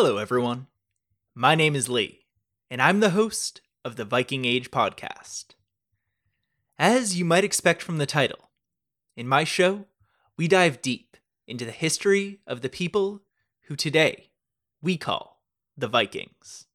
[0.00, 0.68] Hello, everyone.
[1.34, 2.20] My name is Lee,
[2.70, 5.56] and I'm the host of the Viking Age podcast.
[6.78, 8.50] As you might expect from the title,
[9.16, 9.86] in my show,
[10.36, 11.16] we dive deep
[11.48, 13.22] into the history of the people
[13.62, 14.30] who today
[14.80, 15.42] we call
[15.76, 16.66] the Vikings.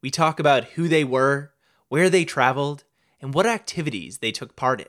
[0.00, 1.52] We talk about who they were,
[1.88, 2.84] where they traveled,
[3.20, 4.88] and what activities they took part in.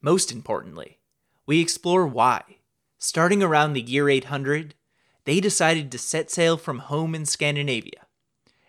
[0.00, 1.00] Most importantly,
[1.44, 2.60] we explore why,
[2.96, 4.74] starting around the year 800,
[5.26, 8.06] they decided to set sail from home in Scandinavia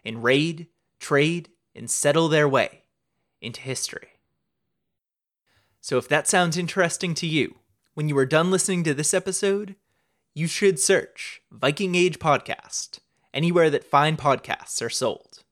[0.03, 0.67] and raid,
[0.99, 2.83] trade, and settle their way
[3.39, 4.09] into history.
[5.79, 7.59] So, if that sounds interesting to you,
[7.93, 9.75] when you are done listening to this episode,
[10.33, 12.99] you should search Viking Age Podcast
[13.33, 15.43] anywhere that fine podcasts are sold.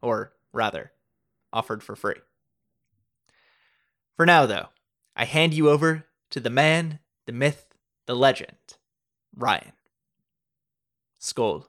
[0.00, 0.92] Or, rather,
[1.52, 2.14] offered for free.
[4.16, 4.68] For now, though,
[5.16, 7.74] I hand you over to the man, the myth,
[8.06, 8.76] the legend,
[9.36, 9.72] Ryan.
[11.18, 11.64] Skål.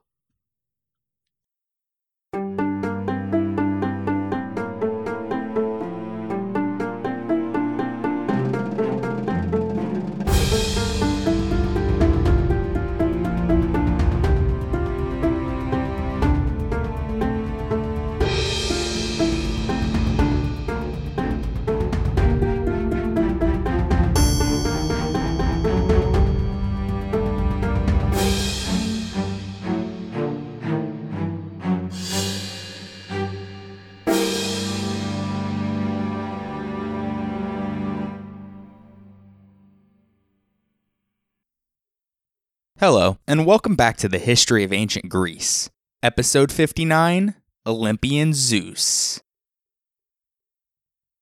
[42.79, 45.69] Hello, and welcome back to the History of Ancient Greece,
[46.01, 47.35] Episode 59
[47.67, 49.19] Olympian Zeus.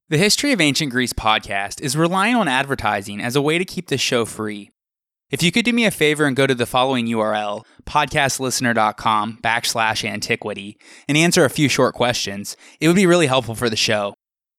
[0.09, 3.87] The History of Ancient Greece podcast is relying on advertising as a way to keep
[3.87, 4.69] the show free.
[5.31, 10.07] If you could do me a favor and go to the following URL, podcastlistener.com backslash
[10.07, 10.77] antiquity,
[11.09, 14.13] and answer a few short questions, it would be really helpful for the show.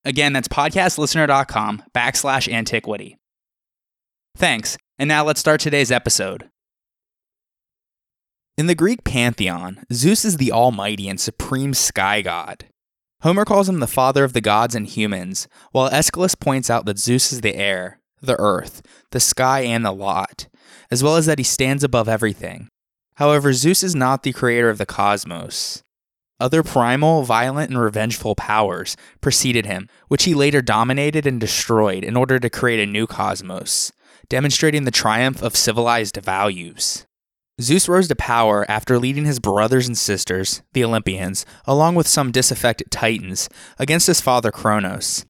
[0.05, 3.17] Again, that's podcastlistener.com backslash antiquity.
[4.37, 6.51] Thanks, and now let's start today's episode.
[8.59, 12.65] In the Greek pantheon, Zeus is the almighty and supreme sky god.
[13.21, 16.99] Homer calls him the father of the gods and humans, while Aeschylus points out that
[16.99, 18.83] Zeus is the air, the earth,
[19.13, 20.49] the sky, and the lot,
[20.91, 22.67] as well as that he stands above everything.
[23.15, 25.85] However, Zeus is not the creator of the cosmos.
[26.41, 32.17] Other primal, violent, and revengeful powers preceded him, which he later dominated and destroyed in
[32.17, 33.93] order to create a new cosmos,
[34.29, 37.07] demonstrating the triumph of civilized values.
[37.61, 42.31] Zeus rose to power after leading his brothers and sisters, the Olympians, along with some
[42.31, 43.49] disaffected Titans,
[43.79, 45.27] against his father Kronos.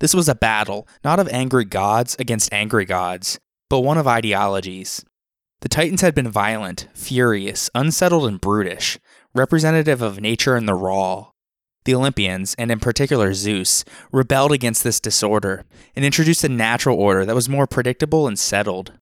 [0.00, 3.38] This was a battle, not of angry gods against angry gods,
[3.70, 5.04] but one of ideologies.
[5.60, 8.98] The Titans had been violent, furious, unsettled, and brutish,
[9.34, 11.30] representative of nature and the raw.
[11.84, 15.64] The Olympians, and in particular Zeus, rebelled against this disorder
[15.94, 18.92] and introduced a natural order that was more predictable and settled.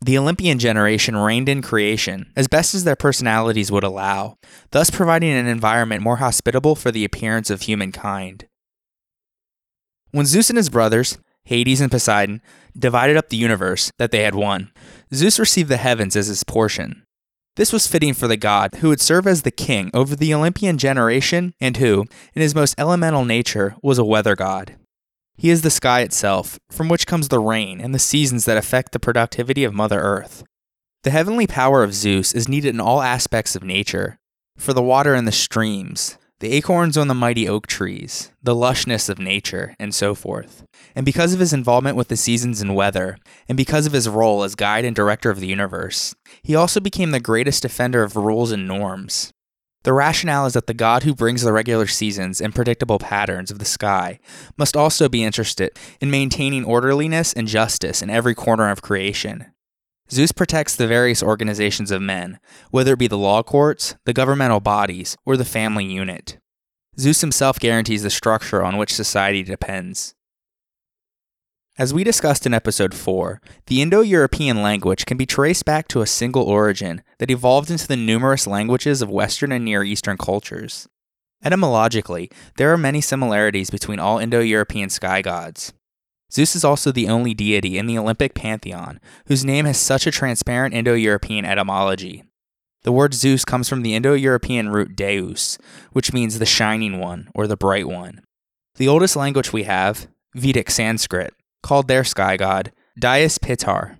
[0.00, 4.36] The Olympian generation reigned in creation as best as their personalities would allow,
[4.70, 8.46] thus providing an environment more hospitable for the appearance of humankind.
[10.10, 12.42] When Zeus and his brothers, Hades and Poseidon,
[12.78, 14.70] divided up the universe that they had won,
[15.14, 17.02] Zeus received the heavens as his portion.
[17.56, 20.76] This was fitting for the god who would serve as the king over the Olympian
[20.76, 24.76] generation and who, in his most elemental nature, was a weather god.
[25.36, 28.92] He is the sky itself, from which comes the rain and the seasons that affect
[28.92, 30.44] the productivity of Mother Earth.
[31.02, 34.18] The heavenly power of Zeus is needed in all aspects of nature
[34.56, 39.08] for the water in the streams, the acorns on the mighty oak trees, the lushness
[39.08, 40.64] of nature, and so forth.
[40.94, 44.42] And because of his involvement with the seasons and weather, and because of his role
[44.42, 48.52] as guide and director of the universe, he also became the greatest defender of rules
[48.52, 49.32] and norms.
[49.86, 53.60] The rationale is that the god who brings the regular seasons and predictable patterns of
[53.60, 54.18] the sky
[54.56, 59.46] must also be interested in maintaining orderliness and justice in every corner of creation.
[60.10, 62.40] Zeus protects the various organizations of men,
[62.72, 66.40] whether it be the law courts, the governmental bodies, or the family unit.
[66.98, 70.15] Zeus himself guarantees the structure on which society depends.
[71.78, 76.00] As we discussed in episode 4, the Indo European language can be traced back to
[76.00, 80.88] a single origin that evolved into the numerous languages of Western and Near Eastern cultures.
[81.44, 85.74] Etymologically, there are many similarities between all Indo European sky gods.
[86.32, 90.10] Zeus is also the only deity in the Olympic pantheon whose name has such a
[90.10, 92.24] transparent Indo European etymology.
[92.84, 95.58] The word Zeus comes from the Indo European root deus,
[95.92, 98.22] which means the shining one or the bright one.
[98.76, 101.34] The oldest language we have, Vedic Sanskrit,
[101.66, 102.70] called their sky god
[103.00, 103.98] Dyaus Pitar.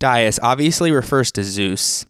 [0.00, 2.04] Dyaus obviously refers to Zeus.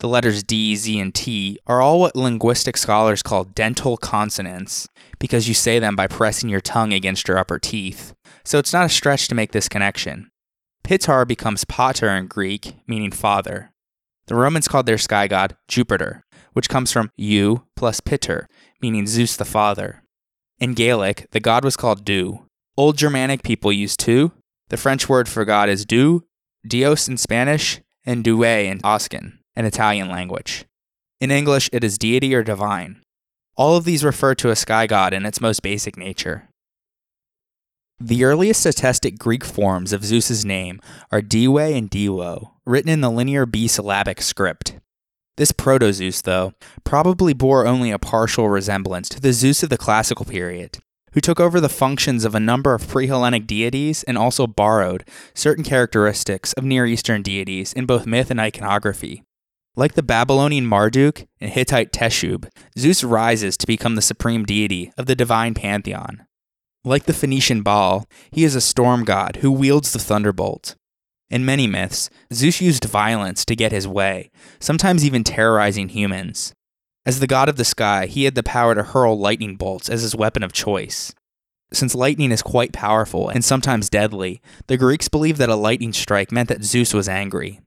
[0.00, 4.88] the letters D, Z, and T, are all what linguistic scholars call dental consonants
[5.20, 8.14] because you say them by pressing your tongue against your upper teeth.
[8.44, 10.28] So it's not a stretch to make this connection.
[10.82, 13.70] Pitar becomes pater in Greek, meaning father.
[14.26, 18.48] The Romans called their sky god Jupiter, which comes from eu plus Piter,
[18.80, 20.02] meaning Zeus the father.
[20.58, 22.46] In Gaelic, the god was called Du.
[22.74, 24.32] Old Germanic people used tu.
[24.68, 26.24] The French word for god is du,
[26.66, 30.64] Dios in Spanish, and Due in Oscan, an Italian language.
[31.20, 33.02] In English, it is deity or divine.
[33.56, 36.48] All of these refer to a sky god in its most basic nature.
[38.00, 40.80] The earliest attested Greek forms of Zeus's name
[41.12, 44.78] are Diwe and Diwo, written in the linear B syllabic script.
[45.36, 46.54] This proto Zeus, though,
[46.84, 50.78] probably bore only a partial resemblance to the Zeus of the classical period,
[51.12, 55.04] who took over the functions of a number of pre Hellenic deities and also borrowed
[55.34, 59.22] certain characteristics of Near Eastern deities in both myth and iconography.
[59.74, 62.48] Like the Babylonian Marduk and Hittite Teshub,
[62.78, 66.26] Zeus rises to become the supreme deity of the divine pantheon.
[66.84, 70.74] Like the Phoenician Baal, he is a storm god who wields the thunderbolt.
[71.30, 74.30] In many myths, Zeus used violence to get his way,
[74.60, 76.52] sometimes even terrorizing humans.
[77.04, 80.02] As the god of the sky, he had the power to hurl lightning bolts as
[80.02, 81.12] his weapon of choice.
[81.72, 86.30] Since lightning is quite powerful and sometimes deadly, the Greeks believed that a lightning strike
[86.30, 87.60] meant that Zeus was angry.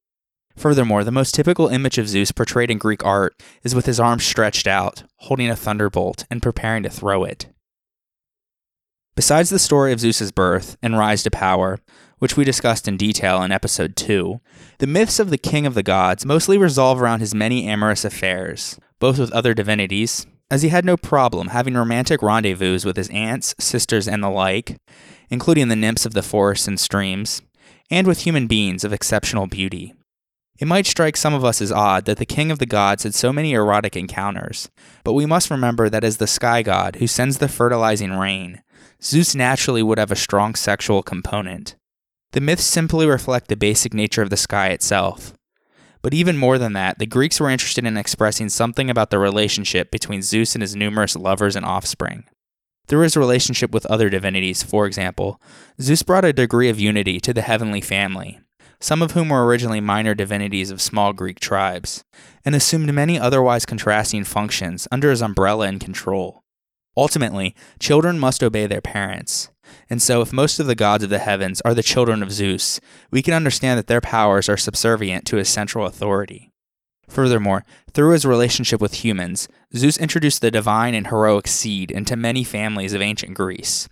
[0.56, 4.24] Furthermore, the most typical image of Zeus portrayed in Greek art is with his arms
[4.24, 7.48] stretched out, holding a thunderbolt, and preparing to throw it.
[9.16, 11.80] Besides the story of Zeus's birth and rise to power,
[12.20, 14.40] which we discussed in detail in episode 2,
[14.80, 18.80] the myths of the king of the gods mostly revolve around his many amorous affairs,
[19.06, 23.54] both with other divinities, as he had no problem having romantic rendezvous with his aunts,
[23.60, 24.78] sisters, and the like,
[25.30, 27.44] including the nymphs of the forests and streams,
[27.92, 29.94] and with human beings of exceptional beauty.
[30.58, 33.14] It might strike some of us as odd that the king of the gods had
[33.14, 34.72] so many erotic encounters,
[35.04, 38.64] but we must remember that as the sky god who sends the fertilizing rain,
[39.04, 41.76] Zeus naturally would have a strong sexual component.
[42.32, 45.36] The myths simply reflect the basic nature of the sky itself.
[46.06, 49.90] But even more than that, the Greeks were interested in expressing something about the relationship
[49.90, 52.26] between Zeus and his numerous lovers and offspring.
[52.88, 55.42] Through his relationship with other divinities, for example,
[55.82, 58.40] Zeus brought a degree of unity to the heavenly family,
[58.80, 62.04] some of whom were originally minor divinities of small Greek tribes,
[62.46, 66.44] and assumed many otherwise contrasting functions under his umbrella and control.
[66.96, 69.50] Ultimately, children must obey their parents.
[69.90, 72.80] And so, if most of the gods of the heavens are the children of Zeus,
[73.12, 76.52] we can understand that their powers are subservient to his central authority.
[77.08, 82.44] Furthermore, through his relationship with humans, Zeus introduced the divine and heroic seed into many
[82.44, 83.88] families of ancient Greece,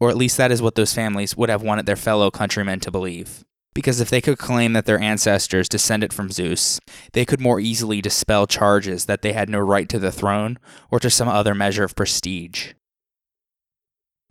[0.00, 2.90] or at least that is what those families would have wanted their fellow countrymen to
[2.90, 3.44] believe
[3.76, 6.80] because if they could claim that their ancestors descended from Zeus,
[7.12, 10.58] they could more easily dispel charges that they had no right to the throne
[10.90, 12.72] or to some other measure of prestige.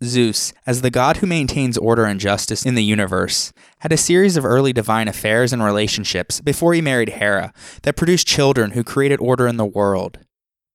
[0.04, 4.36] Zeus, as the god who maintains order and justice in the universe, had a series
[4.36, 9.20] of early divine affairs and relationships before he married Hera that produced children who created
[9.20, 10.18] order in the world.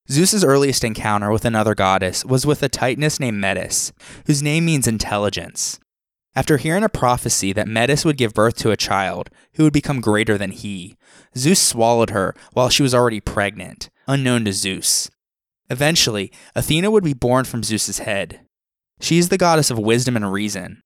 [0.09, 3.94] Zeus's earliest encounter with another goddess was with a titaness named Metis,
[4.25, 5.79] whose name means intelligence.
[6.35, 10.01] After hearing a prophecy that Metis would give birth to a child who would become
[10.01, 10.97] greater than he,
[11.38, 15.12] Zeus swallowed her while she was already pregnant, unknown to Zeus.
[15.69, 18.41] Eventually, Athena would be born from Zeus's head.
[19.01, 20.81] She is the goddess of wisdom and reason.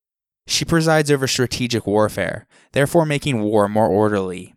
[0.47, 4.55] She presides over strategic warfare, therefore making war more orderly.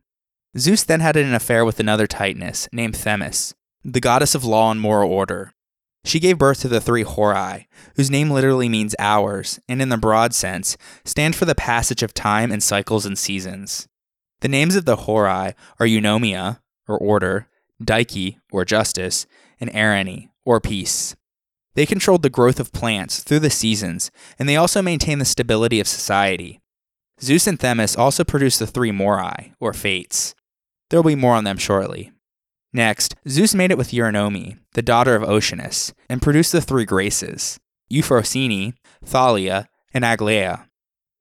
[0.56, 4.80] Zeus then had an affair with another Titaness named Themis, the goddess of law and
[4.80, 5.52] moral order.
[6.04, 9.98] She gave birth to the three Horai, whose name literally means hours, and in the
[9.98, 13.88] broad sense, stand for the passage of time and cycles and seasons.
[14.40, 17.48] The names of the Horai are Eunomia, or order,
[17.82, 19.26] Dike, or justice,
[19.60, 21.16] and Eirene, or peace.
[21.78, 25.78] They controlled the growth of plants through the seasons, and they also maintained the stability
[25.78, 26.60] of society.
[27.20, 30.34] Zeus and Themis also produced the three Moirai, or fates.
[30.90, 32.10] There will be more on them shortly.
[32.72, 37.60] Next, Zeus made it with Eurynome, the daughter of Oceanus, and produced the three Graces
[37.88, 40.66] Euphrosyne, Thalia, and Aglaea.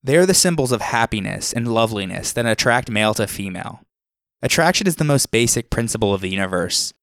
[0.02, 3.82] They are the symbols of happiness and loveliness that attract male to female.
[4.42, 6.96] Attraction is the most basic principle of the universe.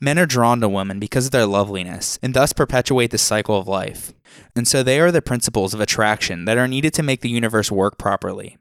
[0.00, 3.66] Men are drawn to women because of their loveliness and thus perpetuate the cycle of
[3.66, 4.12] life.
[4.54, 7.70] And so they are the principles of attraction that are needed to make the universe
[7.70, 8.58] work properly.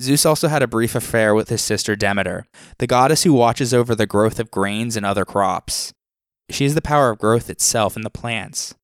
[0.00, 2.46] Zeus also had a brief affair with his sister Demeter,
[2.78, 5.92] the goddess who watches over the growth of grains and other crops.
[6.48, 8.74] She is the power of growth itself in the plants.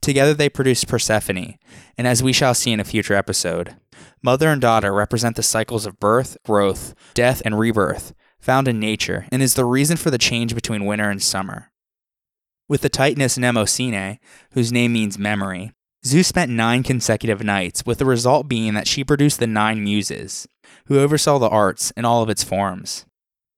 [0.00, 1.58] Together they produced Persephone,
[1.98, 3.74] and as we shall see in a future episode,
[4.22, 9.26] mother and daughter represent the cycles of birth, growth, death, and rebirth found in nature,
[9.30, 11.70] and is the reason for the change between winter and summer.
[12.68, 14.18] With the Titaness Mnemosyne,
[14.52, 15.72] whose name means memory,
[16.04, 20.48] Zeus spent nine consecutive nights, with the result being that she produced the nine muses,
[20.86, 23.04] who oversaw the arts in all of its forms.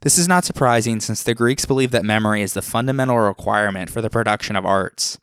[0.01, 4.03] This is not surprising since the Greeks believed that memory is the fundamental requirement for
[4.03, 5.17] the production of arts.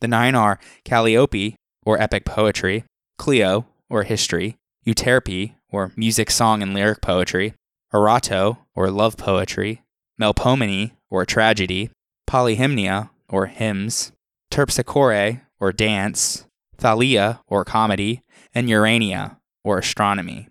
[0.00, 2.84] The nine are Calliope, or epic poetry,
[3.18, 7.54] Clio, or history, Euterpe, or music, song, and lyric poetry,
[7.92, 9.82] Erato, or love poetry,
[10.20, 11.90] Melpomene, or tragedy,
[12.28, 14.12] Polyhymnia, or hymns,
[14.50, 18.22] Terpsichore, or dance, Thalia, or comedy,
[18.54, 20.48] and Urania, or astronomy.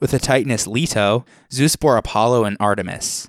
[0.00, 3.28] With the Titaness Leto, Zeus bore Apollo and Artemis.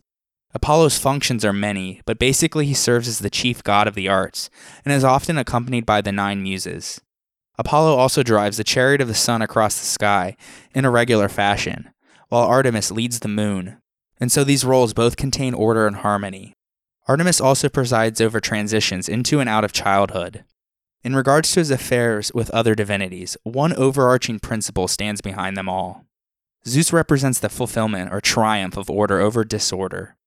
[0.54, 4.50] Apollo's functions are many, but basically he serves as the chief god of the arts,
[4.84, 7.02] and is often accompanied by the nine muses.
[7.58, 10.38] Apollo also drives the chariot of the sun across the sky
[10.74, 11.90] in a regular fashion,
[12.30, 13.78] while Artemis leads the moon,
[14.20, 16.54] and so these roles both contain order and harmony.
[17.08, 20.46] Artemis also presides over transitions into and out of childhood.
[21.04, 26.06] In regards to his affairs with other divinities, one overarching principle stands behind them all.
[26.68, 30.18] Zeus represents the fulfillment or triumph of order over disorder.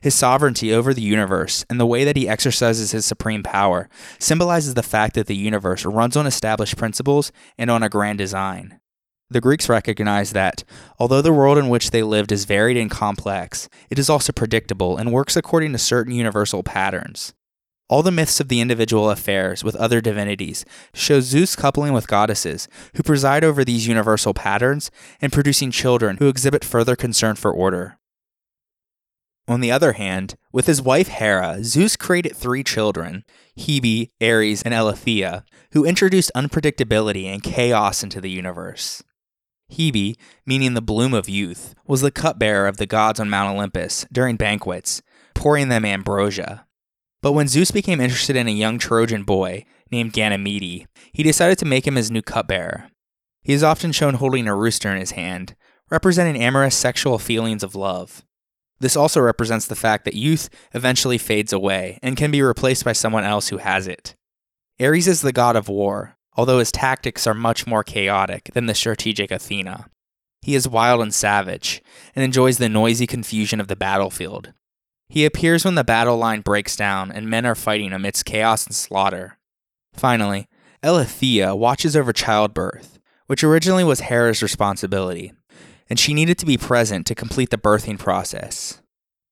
[0.00, 3.88] His sovereignty over the universe and the way that he exercises his supreme power
[4.18, 8.80] symbolizes the fact that the universe runs on established principles and on a grand design.
[9.32, 10.62] The Greeks recognized that,
[10.98, 14.98] although the world in which they lived is varied and complex, it is also predictable
[14.98, 17.32] and works according to certain universal patterns.
[17.88, 22.68] All the myths of the individual affairs with other divinities show Zeus coupling with goddesses
[22.94, 27.98] who preside over these universal patterns and producing children who exhibit further concern for order.
[29.48, 33.24] On the other hand, with his wife Hera, Zeus created three children,
[33.58, 39.02] Hebe, Ares, and Eileithyia, who introduced unpredictability and chaos into the universe.
[39.72, 44.06] Hebe, meaning the bloom of youth, was the cupbearer of the gods on Mount Olympus
[44.12, 45.02] during banquets,
[45.34, 46.66] pouring them ambrosia.
[47.20, 51.64] But when Zeus became interested in a young Trojan boy named Ganymede, he decided to
[51.64, 52.90] make him his new cupbearer.
[53.42, 55.54] He is often shown holding a rooster in his hand,
[55.90, 58.24] representing amorous sexual feelings of love.
[58.80, 62.92] This also represents the fact that youth eventually fades away and can be replaced by
[62.92, 64.16] someone else who has it.
[64.80, 68.74] Ares is the god of war, although his tactics are much more chaotic than the
[68.74, 69.86] strategic Athena.
[70.40, 71.82] He is wild and savage,
[72.16, 74.52] and enjoys the noisy confusion of the battlefield.
[75.08, 78.74] He appears when the battle line breaks down and men are fighting amidst chaos and
[78.74, 79.38] slaughter.
[79.94, 80.48] Finally,
[80.82, 85.32] Eileithyia watches over childbirth, which originally was Hera's responsibility,
[85.88, 88.80] and she needed to be present to complete the birthing process.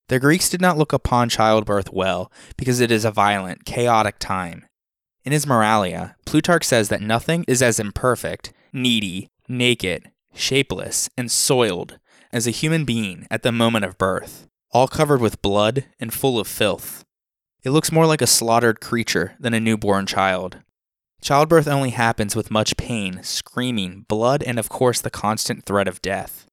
[0.07, 4.65] The Greeks did not look upon childbirth well because it is a violent, chaotic time,
[5.23, 11.99] in his Moralia, Plutarch says that nothing is as imperfect, needy, naked, shapeless, and soiled
[12.31, 16.39] as a human being at the moment of birth, all covered with blood and full
[16.39, 17.03] of filth.
[17.63, 20.57] It looks more like a slaughtered creature than a newborn child.
[21.21, 26.01] Childbirth only happens with much pain, screaming, blood, and of course the constant threat of
[26.01, 26.47] death.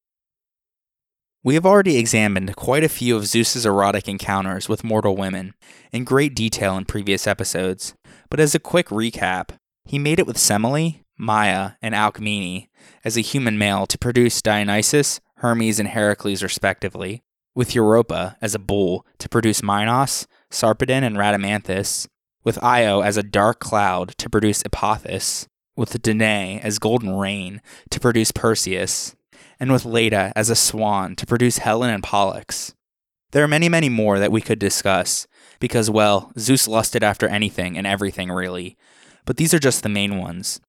[1.43, 5.55] We have already examined quite a few of Zeus's erotic encounters with mortal women
[5.93, 7.95] in great detail in previous episodes,
[8.31, 12.69] but as a quick recap, he made it with Semele, Maia, and Alcmene
[13.05, 17.23] as a human male to produce Dionysus, Hermes, and Heracles respectively,
[17.55, 22.07] with Europa as a bull to produce Minos, Sarpedon, and Rhadamanthus,
[22.45, 28.01] with Io as a dark cloud to produce Epaphus, with Danae as golden rain to
[28.01, 29.15] produce Perseus,
[29.61, 32.75] and with Leda as a swan to produce Helen and Pollux.
[33.33, 35.27] There are many, many more that we could discuss,
[35.61, 38.77] because, well, Zeus lusted after anything and everything, really.
[39.27, 40.61] But these are just the main ones.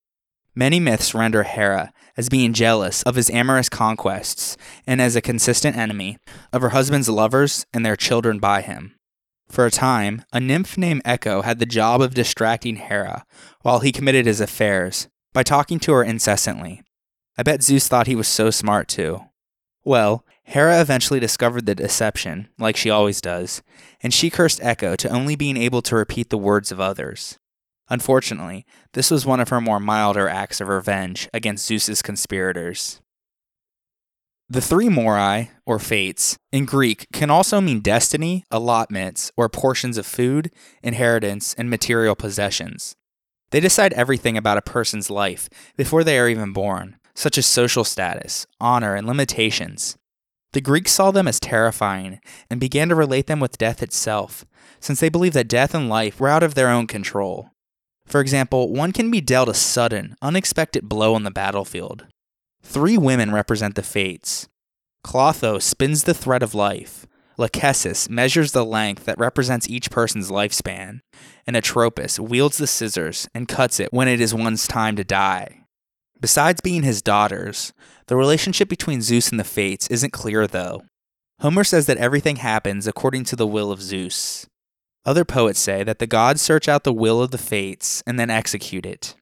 [0.55, 5.77] Many myths render Hera as being jealous of his amorous conquests and as a consistent
[5.77, 6.17] enemy
[6.51, 8.95] of her husband's lovers and their children by him.
[9.47, 13.25] For a time, a nymph named Echo had the job of distracting Hera
[13.61, 16.81] while he committed his affairs by talking to her incessantly.
[17.37, 19.21] I bet Zeus thought he was so smart too.
[19.85, 23.61] Well, Hera eventually discovered the deception, like she always does,
[24.01, 27.37] and she cursed Echo to only being able to repeat the words of others.
[27.87, 32.99] Unfortunately, this was one of her more milder acts of revenge against Zeus's conspirators.
[34.49, 40.07] The three moirai, or fates, in Greek can also mean destiny, allotments, or portions of
[40.07, 40.49] food,
[40.81, 42.95] inheritance, and material possessions.
[43.51, 47.83] They decide everything about a person's life before they are even born, such as social
[47.83, 49.95] status, honor, and limitations.
[50.53, 54.45] The Greeks saw them as terrifying and began to relate them with death itself,
[54.79, 57.51] since they believed that death and life were out of their own control.
[58.05, 62.07] For example, one can be dealt a sudden, unexpected blow on the battlefield.
[62.63, 64.47] Three women represent the fates.
[65.03, 67.05] Clotho spins the thread of life,
[67.39, 70.99] Lachesis measures the length that represents each person's lifespan,
[71.47, 75.58] and Atropos wields the scissors and cuts it when it is one's time to die.
[76.21, 77.73] Besides being his daughters,
[78.07, 80.83] the relationship between Zeus and the Fates isn't clear though.
[81.39, 84.45] Homer says that everything happens according to the will of Zeus.
[85.05, 88.29] Other poets say that the gods search out the will of the Fates and then
[88.29, 89.15] execute it.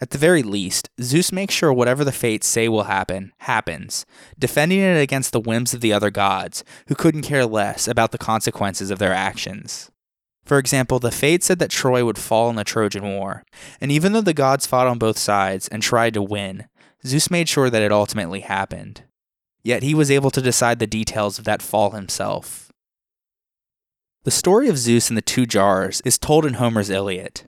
[0.00, 4.06] At the very least, Zeus makes sure whatever the fates say will happen, happens,
[4.38, 8.18] defending it against the whims of the other gods, who couldn't care less about the
[8.18, 9.90] consequences of their actions.
[10.48, 13.44] For example, the fates said that Troy would fall in the Trojan War,
[13.82, 16.64] and even though the gods fought on both sides and tried to win,
[17.06, 19.02] Zeus made sure that it ultimately happened.
[19.62, 22.72] Yet he was able to decide the details of that fall himself.
[24.24, 27.42] The story of Zeus and the two jars is told in Homer's Iliad.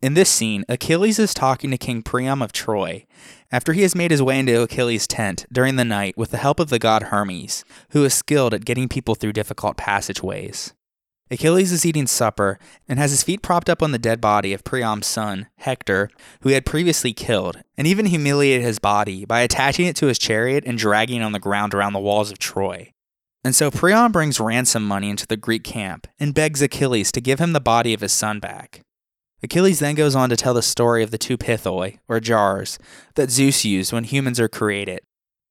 [0.00, 3.06] In this scene, Achilles is talking to King Priam of Troy
[3.50, 6.60] after he has made his way into Achilles' tent during the night with the help
[6.60, 10.74] of the god Hermes, who is skilled at getting people through difficult passageways.
[11.28, 14.62] Achilles is eating supper and has his feet propped up on the dead body of
[14.62, 16.08] Priam's son, Hector,
[16.42, 20.18] who he had previously killed, and even humiliated his body by attaching it to his
[20.18, 22.92] chariot and dragging it on the ground around the walls of Troy.
[23.42, 27.40] And so Priam brings ransom money into the Greek camp and begs Achilles to give
[27.40, 28.82] him the body of his son back.
[29.42, 32.78] Achilles then goes on to tell the story of the two pithoi, or jars,
[33.16, 35.00] that Zeus used when humans are created.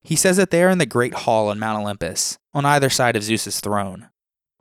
[0.02, 3.16] He says that they are in the great hall on Mount Olympus, on either side
[3.16, 4.10] of Zeus's throne.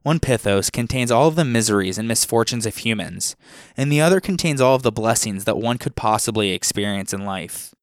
[0.04, 3.36] One pithos contains all of the miseries and misfortunes of humans,
[3.74, 7.74] and the other contains all of the blessings that one could possibly experience in life.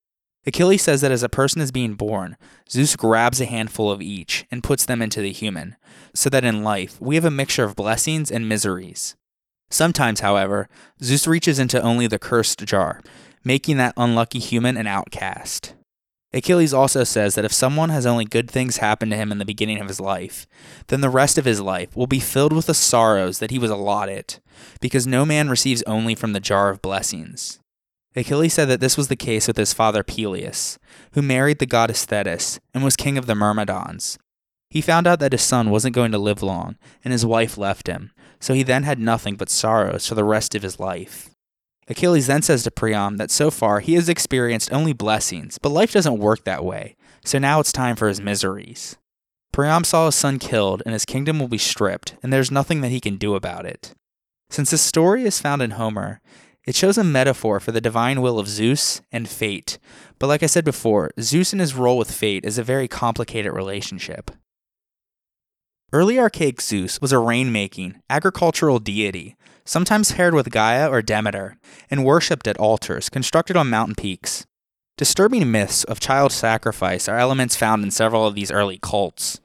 [0.45, 2.37] Achilles says that as a person is being born,
[2.69, 5.75] Zeus grabs a handful of each and puts them into the human,
[6.13, 9.15] so that in life we have a mixture of blessings and miseries.
[9.71, 10.69] Sometimes, however,
[11.01, 13.01] Zeus reaches into only the cursed jar,
[13.43, 15.73] making that unlucky human an outcast.
[16.33, 19.45] Achilles also says that if someone has only good things happen to him in the
[19.45, 20.47] beginning of his life,
[20.87, 23.69] then the rest of his life will be filled with the sorrows that he was
[23.69, 24.39] allotted,
[24.79, 27.59] because no man receives only from the jar of blessings.
[28.15, 30.79] Achilles said that this was the case with his father Peleus,
[31.13, 34.17] who married the goddess Thetis and was king of the Myrmidons.
[34.69, 37.87] He found out that his son wasn't going to live long, and his wife left
[37.87, 41.29] him, so he then had nothing but sorrows for the rest of his life.
[41.91, 45.91] Achilles then says to Priam that so far he has experienced only blessings, but life
[45.91, 48.97] doesn't work that way, so now it's time for his miseries.
[49.51, 52.91] Priam saw his son killed, and his kingdom will be stripped, and there's nothing that
[52.91, 53.93] he can do about it.
[54.49, 56.21] Since this story is found in Homer,
[56.65, 59.77] it shows a metaphor for the divine will of Zeus and fate,
[60.17, 63.51] but like I said before, Zeus and his role with fate is a very complicated
[63.51, 64.31] relationship.
[65.91, 71.57] Early archaic Zeus was a rain-making, agricultural deity, sometimes paired with Gaia or Demeter,
[71.89, 74.45] and worshipped at altars constructed on mountain peaks.
[74.97, 79.39] Disturbing myths of child sacrifice are elements found in several of these early cults.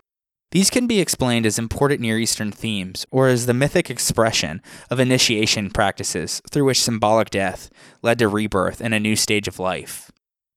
[0.52, 5.00] These can be explained as important Near Eastern themes, or as the mythic expression of
[5.00, 7.68] initiation practices through which symbolic death
[8.02, 10.10] led to rebirth and a new stage of life.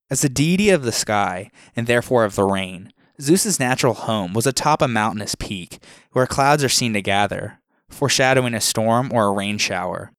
[0.10, 4.48] As the deity of the sky, and therefore of the rain, Zeus's natural home was
[4.48, 5.80] atop a mountainous peak
[6.14, 7.59] where clouds are seen to gather,
[7.90, 10.12] foreshadowing a storm or a rain shower.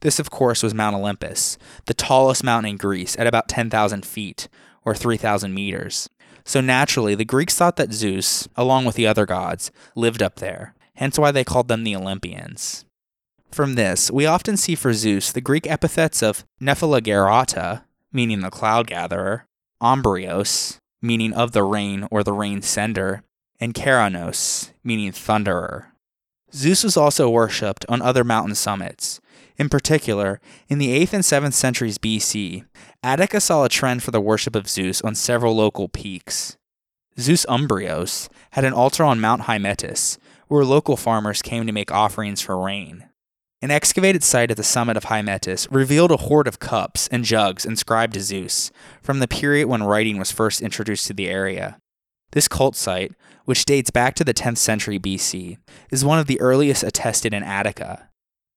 [0.00, 4.48] This, of course, was Mount Olympus, the tallest mountain in Greece at about 10,000 feet,
[4.84, 6.08] or 3,000 meters.
[6.44, 10.74] So naturally, the Greeks thought that Zeus, along with the other gods, lived up there,
[10.94, 12.84] hence why they called them the Olympians.
[13.50, 18.86] From this, we often see for Zeus the Greek epithets of Nephelegereta, meaning the cloud
[18.86, 19.46] gatherer,
[19.82, 23.22] Ombrios, meaning of the rain or the rain sender,
[23.58, 25.86] and Keranos, meaning thunderer.
[26.52, 29.20] Zeus was also worshipped on other mountain summits.
[29.58, 32.64] In particular, in the 8th and 7th centuries BC,
[33.02, 36.56] Attica saw a trend for the worship of Zeus on several local peaks.
[37.18, 42.42] Zeus Ombrios had an altar on Mount Hymettus, where local farmers came to make offerings
[42.42, 43.08] for rain.
[43.62, 47.64] An excavated site at the summit of Hymettus revealed a hoard of cups and jugs
[47.64, 48.70] inscribed to Zeus
[49.02, 51.78] from the period when writing was first introduced to the area.
[52.36, 53.12] This cult site,
[53.46, 55.56] which dates back to the 10th century BC,
[55.90, 58.10] is one of the earliest attested in Attica.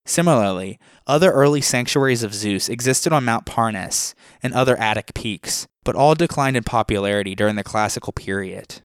[0.04, 5.96] Similarly, other early sanctuaries of Zeus existed on Mount Parnes and other Attic peaks, but
[5.96, 8.82] all declined in popularity during the classical period.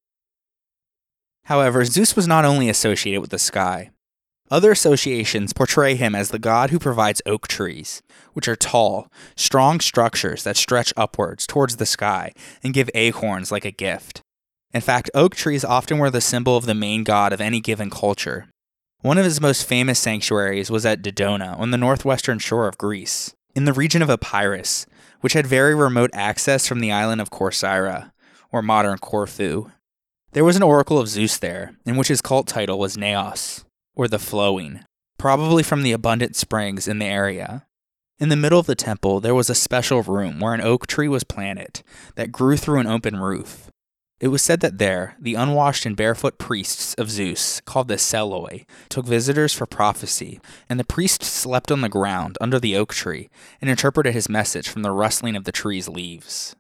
[1.44, 3.90] However, Zeus was not only associated with the sky.
[4.50, 9.82] Other associations portray him as the god who provides oak trees, which are tall, strong
[9.82, 12.32] structures that stretch upwards towards the sky
[12.64, 14.22] and give acorns like a gift.
[14.76, 17.90] In fact, oak trees often were the symbol of the main god of any given
[17.90, 18.50] culture.
[19.00, 23.34] One of his most famous sanctuaries was at Dodona on the northwestern shore of Greece,
[23.56, 24.86] in the region of Epirus,
[25.22, 28.12] which had very remote access from the island of Corcyra,
[28.52, 29.72] or modern Corfu.
[30.34, 33.64] There was an oracle of Zeus there, in which his cult title was Naios,
[33.96, 34.82] or the Flowing,
[35.18, 37.66] probably from the abundant springs in the area.
[38.20, 41.08] In the middle of the temple, there was a special room where an oak tree
[41.08, 41.82] was planted
[42.16, 43.72] that grew through an open roof.
[44.22, 48.66] It was said that there, the unwashed and barefoot priests of Zeus, called the Selloi,
[48.88, 53.30] took visitors for prophecy, and the priest slept on the ground under the oak tree
[53.60, 56.56] and interpreted his message from the rustling of the tree's leaves.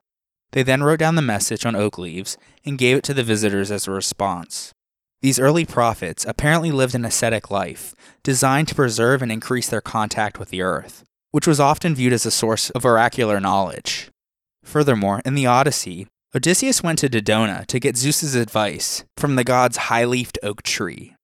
[0.51, 3.71] They then wrote down the message on oak leaves and gave it to the visitors
[3.71, 4.73] as a response.
[5.21, 10.39] These early prophets apparently lived an ascetic life, designed to preserve and increase their contact
[10.39, 14.09] with the earth, which was often viewed as a source of oracular knowledge.
[14.63, 19.77] Furthermore, in the Odyssey, Odysseus went to Dodona to get Zeus's advice from the god's
[19.77, 21.15] high leafed oak tree.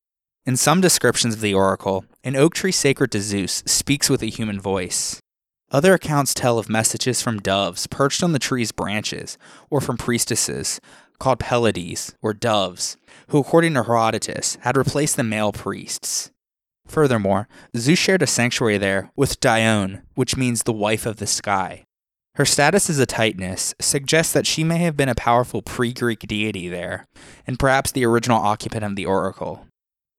[0.45, 4.27] In some descriptions of the oracle, an oak tree sacred to Zeus speaks with a
[4.27, 5.19] human voice.
[5.69, 9.37] Other accounts tell of messages from doves perched on the tree's branches,
[9.69, 10.79] or from priestesses,
[11.19, 12.95] called Peleiades, or doves,
[13.27, 16.31] who, according to Herodotus, had replaced the male priests.
[16.87, 21.83] Furthermore, Zeus shared a sanctuary there with Dione, which means the wife of the sky.
[22.35, 26.19] Her status as a Titaness suggests that she may have been a powerful pre Greek
[26.19, 27.07] deity there,
[27.45, 29.67] and perhaps the original occupant of the oracle.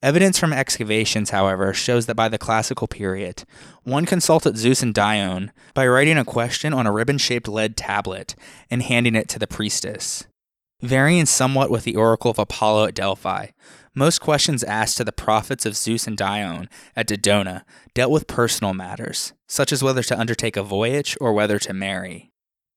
[0.03, 3.45] Evidence from excavations, however, shows that by the classical period,
[3.85, 8.35] one consulted Zeus and Dione by writing a question on a ribbon shaped lead tablet
[8.69, 10.25] and handing it to the priestess.
[10.83, 13.49] Varying somewhat with the oracle of Apollo at Delphi,
[13.95, 18.73] most questions asked to the prophets of Zeus and Dione at Dodona dealt with personal
[18.73, 22.31] matters, such as whether to undertake a voyage or whether to marry.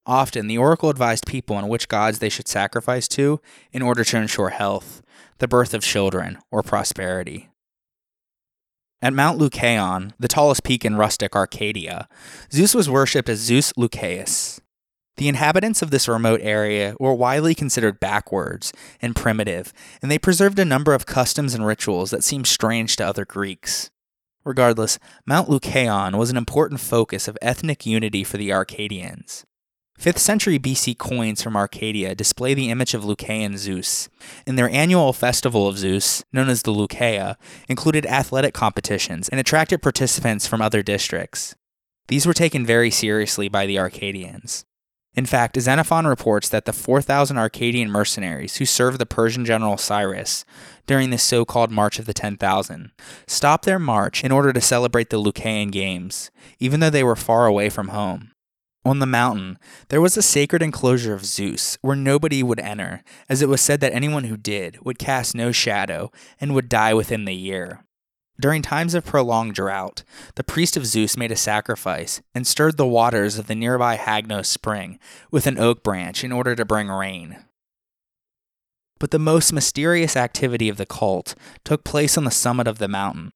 [0.05, 3.39] Often, the oracle advised people on which gods they should sacrifice to
[3.71, 5.01] in order to ensure health,
[5.39, 7.49] the birth of children, or prosperity.
[9.01, 12.07] At Mount Lykaion, the tallest peak in rustic Arcadia,
[12.51, 14.59] Zeus was worshipped as Zeus Lykaios,
[15.17, 20.59] the inhabitants of this remote area were widely considered backwards and primitive, and they preserved
[20.59, 23.91] a number of customs and rituals that seemed strange to other Greeks.
[24.43, 29.45] Regardless, Mount Lykaion was an important focus of ethnic unity for the Arcadians.
[29.99, 34.09] 5th century BC coins from Arcadia display the image of Lykaian Zeus,
[34.45, 37.37] and their annual festival of Zeus, known as the Lykaia,
[37.69, 41.55] included athletic competitions and attracted participants from other districts.
[42.07, 44.65] These were taken very seriously by the Arcadians.
[45.15, 50.43] In fact, Xenophon reports that the 4,000 Arcadian mercenaries who served the Persian general Cyrus
[50.87, 52.91] during the so called March of the 10,000
[53.25, 57.45] stopped their march in order to celebrate the Lykaian Games, even though they were far
[57.45, 58.31] away from home.
[58.83, 63.41] On the mountain, there was a sacred enclosure of Zeus where nobody would enter, as
[63.41, 67.25] it was said that anyone who did would cast no shadow and would die within
[67.25, 67.83] the year.
[68.39, 70.03] During times of prolonged drought,
[70.35, 74.47] the priest of Zeus made a sacrifice and stirred the waters of the nearby Hagnos
[74.47, 74.99] spring
[75.31, 77.37] with an oak branch in order to bring rain.
[78.99, 82.87] But the most mysterious activity of the cult took place on the summit of the
[82.87, 83.31] mountain.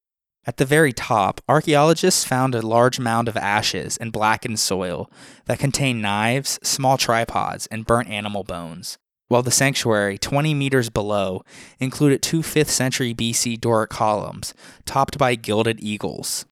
[0.45, 5.09] At the very top, archaeologists found a large mound of ashes and blackened soil
[5.45, 8.97] that contained knives, small tripods, and burnt animal bones
[9.29, 11.43] while the sanctuary, 20 meters below,
[11.79, 14.53] included two 5th century BC Doric columns,
[14.85, 16.45] topped by gilded eagles.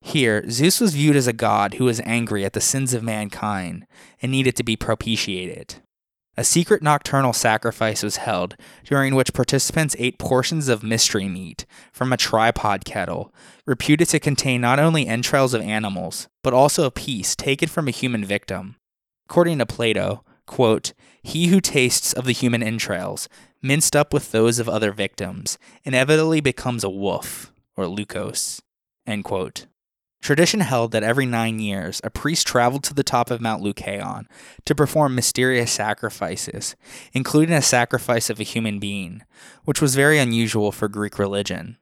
[0.00, 3.86] Here, Zeus was viewed as a god who was angry at the sins of mankind
[4.20, 5.76] and needed to be propitiated.
[6.34, 12.10] A secret nocturnal sacrifice was held, during which participants ate portions of mystery meat from
[12.10, 13.34] a tripod kettle,
[13.66, 17.92] reputed to contain not only entrails of animals, but also a piece taken from a
[17.92, 18.76] human victim.
[19.28, 23.28] According to Plato, quote, he who tastes of the human entrails,
[23.60, 28.60] minced up with those of other victims, inevitably becomes a wolf, or lykos.
[30.20, 34.26] Tradition held that every nine years, a priest traveled to the top of Mount Lykaion
[34.64, 36.76] to perform mysterious sacrifices,
[37.12, 39.22] including a sacrifice of a human being,
[39.64, 41.76] which was very unusual for Greek religion.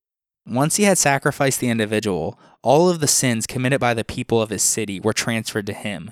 [0.46, 4.48] Once he had sacrificed the individual, all of the sins committed by the people of
[4.48, 6.10] his city were transferred to him,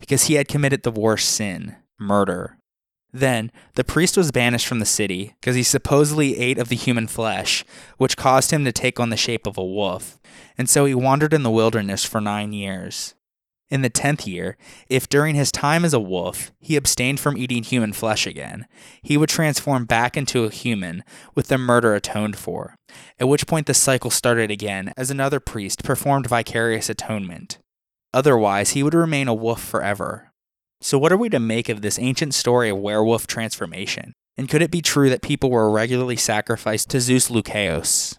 [0.00, 2.57] because he had committed the worst sin murder.
[3.12, 7.06] Then the priest was banished from the city because he supposedly ate of the human
[7.06, 7.64] flesh,
[7.96, 10.20] which caused him to take on the shape of a wolf,
[10.58, 13.14] and so he wandered in the wilderness for nine years.
[13.70, 14.56] In the tenth year,
[14.88, 18.66] if during his time as a wolf he abstained from eating human flesh again,
[19.02, 22.76] he would transform back into a human with the murder atoned for,
[23.18, 27.58] at which point the cycle started again as another priest performed vicarious atonement.
[28.14, 30.27] Otherwise, he would remain a wolf forever,
[30.80, 34.12] so, what are we to make of this ancient story of werewolf transformation?
[34.36, 38.16] And could it be true that people were regularly sacrificed to Zeus Lykaios?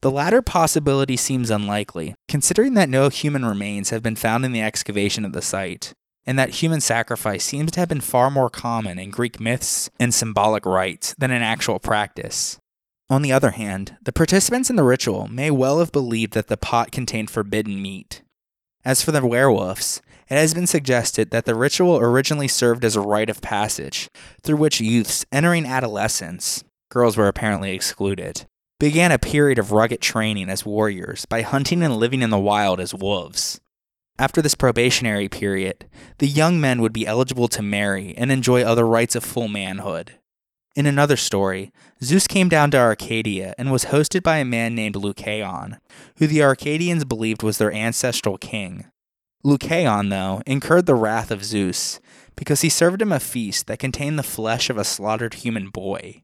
[0.00, 4.62] The latter possibility seems unlikely, considering that no human remains have been found in the
[4.62, 5.92] excavation of the site.
[6.26, 10.12] and that human sacrifice seems to have been far more common in Greek myths and
[10.12, 12.58] symbolic rites than in actual practice.
[13.08, 16.58] On the other hand, the participants in the ritual may well have believed that the
[16.58, 18.20] pot contained forbidden meat.
[18.84, 23.00] As for the werewolves, it has been suggested that the ritual originally served as a
[23.00, 24.10] rite of passage
[24.42, 28.46] through which youths entering adolescence, girls were apparently excluded,
[28.78, 32.80] began a period of rugged training as warriors by hunting and living in the wild
[32.80, 33.60] as wolves.
[34.18, 35.88] After this probationary period,
[36.18, 40.12] the young men would be eligible to marry and enjoy other rights of full manhood.
[40.74, 44.96] In another story, Zeus came down to Arcadia and was hosted by a man named
[44.96, 45.78] Lycaon,
[46.18, 48.86] who the Arcadians believed was their ancestral king.
[49.42, 52.00] Lycaon, though, incurred the wrath of Zeus
[52.36, 56.22] because he served him a feast that contained the flesh of a slaughtered human boy.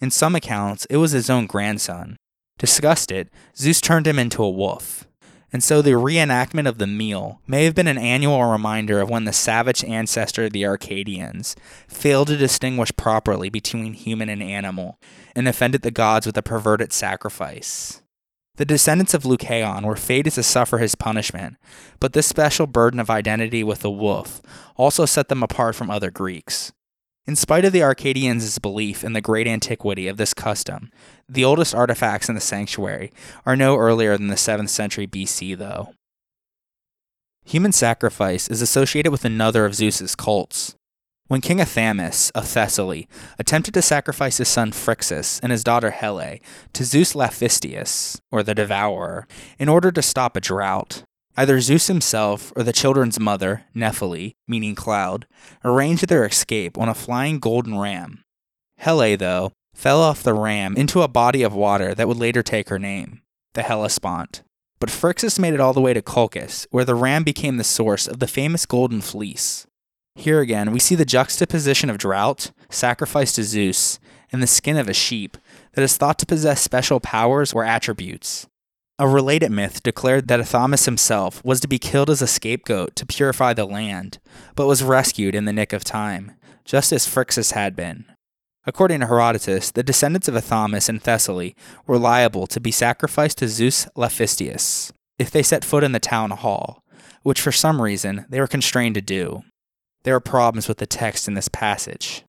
[0.00, 2.16] In some accounts, it was his own grandson.
[2.58, 5.08] Disgusted, Zeus turned him into a wolf
[5.52, 9.24] and so the reenactment of the meal may have been an annual reminder of when
[9.24, 14.98] the savage ancestor of the Arcadians failed to distinguish properly between human and animal
[15.34, 18.02] and offended the gods with a perverted sacrifice.
[18.58, 21.56] The descendants of Lycaon were fated to suffer his punishment,
[22.00, 24.42] but this special burden of identity with the wolf
[24.74, 26.72] also set them apart from other Greeks.
[27.24, 30.90] In spite of the Arcadians' belief in the great antiquity of this custom,
[31.28, 33.12] the oldest artifacts in the sanctuary
[33.46, 35.94] are no earlier than the 7th century BC, though.
[37.44, 40.74] Human sacrifice is associated with another of Zeus's cults.
[41.28, 43.06] When King Athamas of Thessaly
[43.38, 46.38] attempted to sacrifice his son Phrixus and his daughter Helle
[46.72, 49.26] to Zeus Laphystius, or the Devourer,
[49.58, 51.04] in order to stop a drought,
[51.38, 55.24] Either Zeus himself or the children's mother, Nephele, meaning cloud,
[55.64, 58.24] arranged their escape on a flying golden ram.
[58.78, 62.70] Helle, though, fell off the ram into a body of water that would later take
[62.70, 63.22] her name,
[63.54, 64.42] the Hellespont.
[64.80, 68.08] But Phrixus made it all the way to Colchis, where the ram became the source
[68.08, 69.67] of the famous golden fleece.
[70.18, 74.00] Here again, we see the juxtaposition of drought, sacrifice to Zeus,
[74.32, 75.38] and the skin of a sheep
[75.74, 78.48] that is thought to possess special powers or attributes.
[78.98, 83.06] A related myth declared that Athamas himself was to be killed as a scapegoat to
[83.06, 84.18] purify the land,
[84.56, 86.32] but was rescued in the nick of time,
[86.64, 88.04] just as Phrixus had been.
[88.66, 91.54] According to Herodotus, the descendants of Athamas in Thessaly
[91.86, 96.32] were liable to be sacrificed to Zeus Laphystius if they set foot in the town
[96.32, 96.82] hall,
[97.22, 99.44] which for some reason they were constrained to do.
[100.04, 102.24] There are problems with the text in this passage.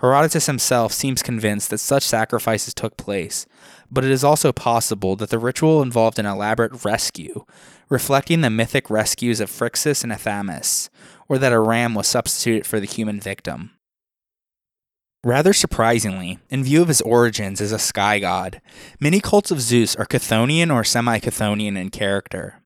[0.00, 3.46] Herodotus himself seems convinced that such sacrifices took place,
[3.90, 7.44] but it is also possible that the ritual involved an elaborate rescue,
[7.90, 10.88] reflecting the mythic rescues of Phrixus and Athamas,
[11.28, 13.72] or that a ram was substituted for the human victim.
[15.22, 18.62] Rather surprisingly, in view of his origins as a sky god,
[19.00, 22.62] many cults of Zeus are Chthonian or semi Chthonian in character.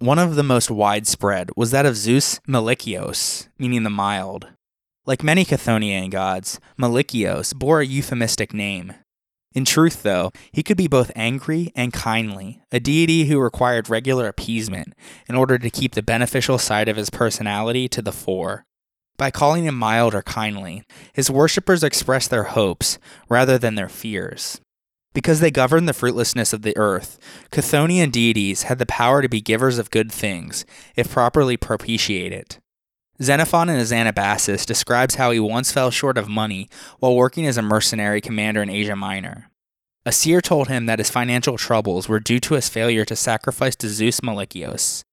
[0.00, 4.48] One of the most widespread was that of Zeus Meilichios, meaning the mild.
[5.06, 8.94] Like many Chthonian gods, Meilichios bore a euphemistic name.
[9.54, 14.26] In truth, though, he could be both angry and kindly, a deity who required regular
[14.26, 14.94] appeasement
[15.28, 18.64] in order to keep the beneficial side of his personality to the fore.
[19.16, 24.60] By calling him mild or kindly, his worshippers expressed their hopes rather than their fears.
[25.14, 27.18] Because they governed the fruitlessness of the earth,
[27.52, 32.58] Chthonian deities had the power to be givers of good things, if properly propitiated.
[33.22, 37.56] Xenophon in his Anabasis describes how he once fell short of money while working as
[37.56, 39.50] a mercenary commander in Asia Minor.
[40.04, 43.76] A seer told him that his financial troubles were due to his failure to sacrifice
[43.76, 45.04] to Zeus Meilichios.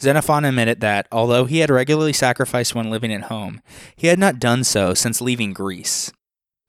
[0.00, 3.60] Xenophon admitted that, although he had regularly sacrificed when living at home,
[3.94, 6.10] he had not done so since leaving Greece.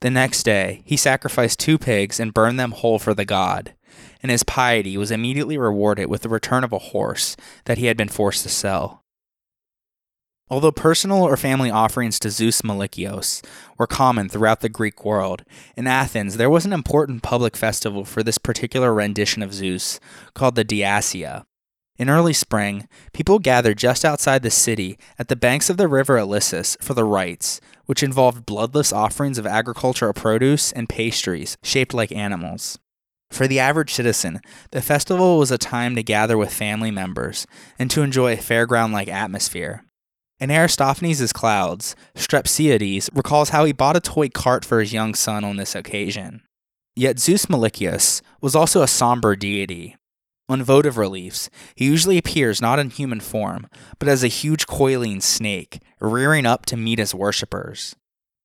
[0.02, 3.76] The next day, he sacrificed two pigs and burned them whole for the god,
[4.22, 7.98] and his piety was immediately rewarded with the return of a horse that he had
[7.98, 9.04] been forced to sell.
[10.50, 13.42] Although personal or family offerings to Zeus Meilichios
[13.78, 15.44] were common throughout the Greek world,
[15.78, 20.00] in Athens there was an important public festival for this particular rendition of Zeus
[20.34, 21.46] called the Diasia.
[21.98, 26.18] In early spring, people gathered just outside the city at the banks of the river
[26.18, 32.12] Ilissus for the rites, which involved bloodless offerings of agricultural produce and pastries shaped like
[32.12, 32.80] animals.
[33.30, 37.48] For the average citizen, the festival was a time to gather with family members
[37.80, 39.86] and to enjoy a fairground like atmosphere.
[40.40, 45.44] In Aristophanes' Clouds, Strepsiades recalls how he bought a toy cart for his young son
[45.44, 46.42] on this occasion.
[46.96, 49.96] Yet Zeus Meilichios was also a somber deity.
[50.52, 53.68] On votive reliefs, he usually appears not in human form,
[54.00, 57.96] but as a huge coiling snake, rearing up to meet his worshippers.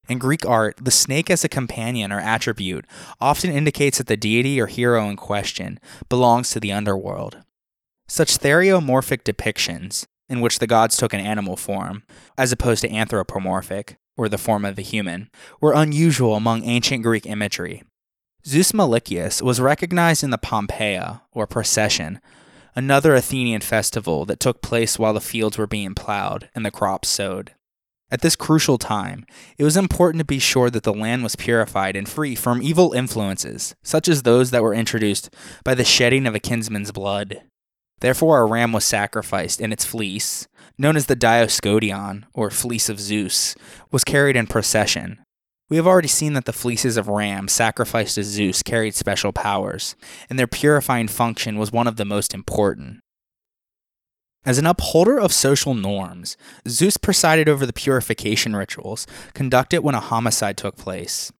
[0.08, 2.84] In Greek art, the snake as a companion or attribute
[3.20, 7.38] often indicates that the deity or hero in question belongs to the underworld.
[8.06, 12.04] Such theriomorphic depictions, in which the gods took an animal form,
[12.38, 15.28] as opposed to anthropomorphic, or the form of a human,
[15.60, 17.82] were unusual among ancient Greek imagery.
[18.46, 22.20] Zeus Meilichios was recognized in the Pompeia, or procession,
[22.76, 27.08] another Athenian festival that took place while the fields were being plowed and the crops
[27.08, 27.54] sowed.
[28.08, 29.26] At this crucial time,
[29.58, 32.92] it was important to be sure that the land was purified and free from evil
[32.92, 35.28] influences, such as those that were introduced
[35.64, 37.42] by the shedding of a kinsman's blood.
[37.98, 40.46] Therefore, a ram was sacrificed, and its fleece,
[40.78, 43.56] known as the Dioscodion, or fleece of Zeus,
[43.90, 45.18] was carried in procession.
[45.68, 49.96] We have already seen that the fleeces of rams sacrificed to Zeus carried special powers,
[50.30, 53.00] and their purifying function was one of the most important.
[54.44, 56.36] As an upholder of social norms,
[56.68, 61.32] Zeus presided over the purification rituals conducted when a homicide took place.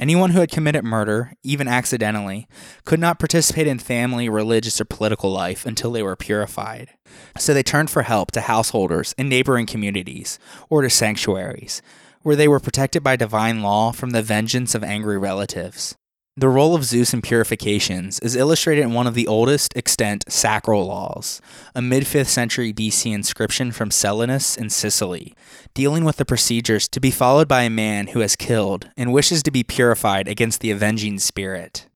[0.00, 2.48] Anyone who had committed murder, even accidentally,
[2.84, 6.90] could not participate in family, religious, or political life until they were purified.
[7.36, 11.80] So they turned for help to householders in neighboring communities or to sanctuaries,
[12.22, 15.96] where they were protected by divine law from the vengeance of angry relatives.
[16.38, 20.86] The role of Zeus in purifications is illustrated in one of the oldest extant sacral
[20.86, 21.40] laws,
[21.74, 25.34] a mid 5th century BC inscription from Selinus in Sicily,
[25.74, 29.42] dealing with the procedures to be followed by a man who has killed and wishes
[29.42, 31.88] to be purified against the avenging spirit.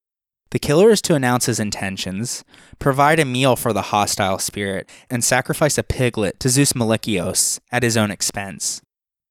[0.51, 2.43] The killer is to announce his intentions,
[2.81, 7.85] provide a meal for the hostile spirit, and sacrifice a piglet to Zeus Meilichios at
[7.85, 8.83] his own expense.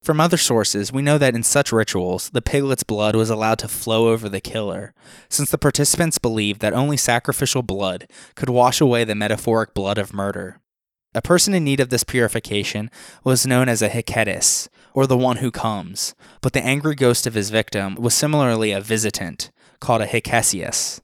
[0.04, 3.68] From other sources, we know that in such rituals, the piglet's blood was allowed to
[3.68, 4.96] flow over the killer,
[5.30, 10.12] since the participants believed that only sacrificial blood could wash away the metaphoric blood of
[10.12, 10.60] murder.
[11.14, 12.90] A person in need of this purification
[13.24, 17.36] was known as a Heketis, or the one who comes, but the angry ghost of
[17.36, 21.00] his victim was similarly a visitant, called a Hekesius.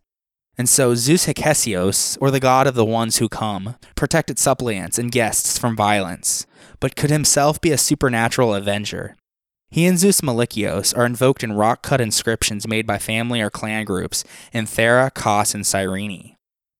[0.57, 5.11] And so Zeus Hekesios, or the god of the ones who come, protected suppliants and
[5.11, 6.47] guests from violence,
[6.79, 9.15] but could himself be a supernatural avenger.
[9.69, 13.83] He and Zeus Meilichios are invoked in rock cut inscriptions made by family or clan
[13.85, 16.35] groups in Thera, Kos, and Cyrene.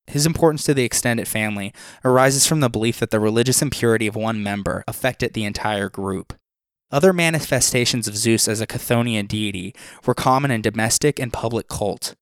[0.08, 1.74] His importance to the extended family
[2.06, 6.34] arises from the belief that the religious impurity of one member affected the entire group.
[6.90, 12.16] Other manifestations of Zeus as a Chthonian deity were common in domestic and public cult.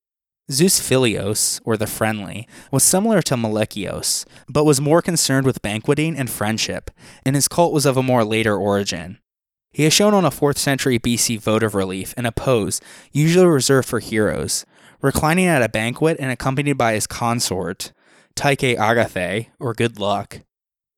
[0.51, 6.15] Zeus Philios, or the friendly, was similar to Meilichios, but was more concerned with banqueting
[6.15, 6.91] and friendship,
[7.25, 9.17] and his cult was of a more later origin.
[9.71, 12.79] He is shown on a 4th century BC votive relief in a pose
[13.11, 14.65] usually reserved for heroes,
[15.01, 17.91] reclining at a banquet and accompanied by his consort,
[18.35, 20.41] Tyche Agathe, or good luck.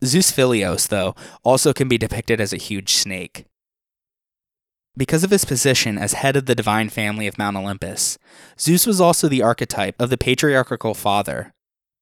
[0.04, 3.47] Zeus Philios, though, also can be depicted as a huge snake.
[4.98, 8.18] Because of his position as head of the divine family of Mount Olympus,
[8.60, 11.54] Zeus was also the archetype of the patriarchal father.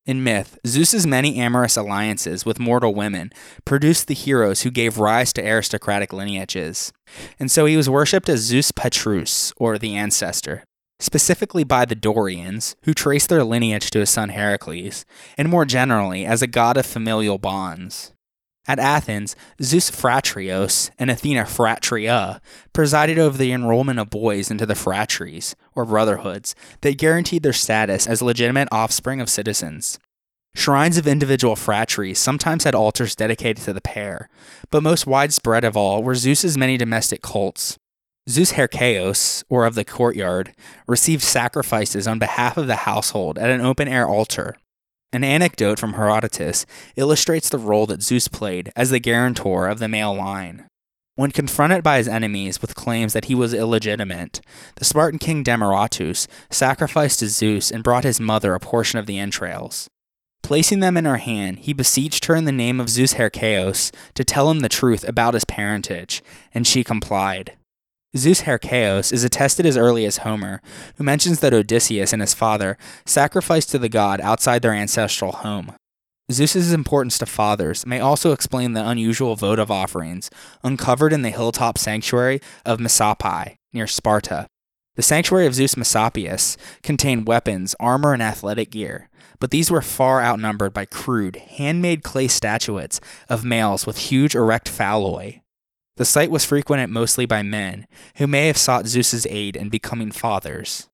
[0.06, 3.32] In myth, Zeus's many amorous alliances with mortal women
[3.66, 6.94] produced the heroes who gave rise to aristocratic lineages.
[7.38, 10.64] And so he was worshipped as Zeus Patroos, or the ancestor,
[11.02, 15.04] specifically by the Dorians, who traced their lineage to his son Heracles,
[15.38, 18.14] and more generally as a god of familial bonds.
[18.68, 22.42] At Athens, Zeus Phratrios and Athena Phratria
[22.74, 28.08] presided over the enrollment of boys into the phratries, or brotherhoods, that guaranteed their status
[28.08, 30.00] as legitimate offspring of citizens.
[30.56, 34.30] Shrines of individual phratries sometimes had altars dedicated to the pair,
[34.72, 37.78] but most widespread of all were Zeus's many domestic cults.
[38.28, 40.54] Zeus Hercaeus, or of the courtyard,
[40.88, 44.56] received sacrifices on behalf of the household at an open air altar,
[45.16, 49.88] an anecdote from Herodotus illustrates the role that Zeus played as the guarantor of the
[49.88, 50.68] male line.
[51.16, 54.42] When confronted by his enemies with claims that he was illegitimate,
[54.76, 59.18] the Spartan king Demaratus sacrificed to Zeus and brought his mother a portion of the
[59.18, 59.88] entrails.
[60.44, 64.24] Placing them in her hand, he beseeched her in the name of Zeus Hercaeus to
[64.24, 66.22] tell him the truth about his parentage,
[66.54, 67.54] and she complied.
[68.18, 70.62] Zeus Hercaeus is attested as early as Homer,
[70.96, 75.74] who mentions that Odysseus and his father sacrificed to the god outside their ancestral home.
[76.32, 80.32] Zeus's importance to fathers may also explain the unusual votive offerings
[80.64, 84.48] uncovered in the hilltop sanctuary of Messapi near Sparta.
[84.96, 90.22] The sanctuary of Zeus Messapius contained weapons, armor, and athletic gear, but these were far
[90.22, 95.42] outnumbered by crude, handmade clay statuettes of males with huge erect phalloi.
[95.98, 97.88] The site was frequented mostly by men,
[98.18, 100.90] who may have sought Zeus's aid in becoming fathers.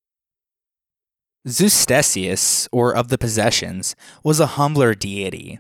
[1.47, 5.59] Zeus Ktesius, or of the possessions, was a humbler deity.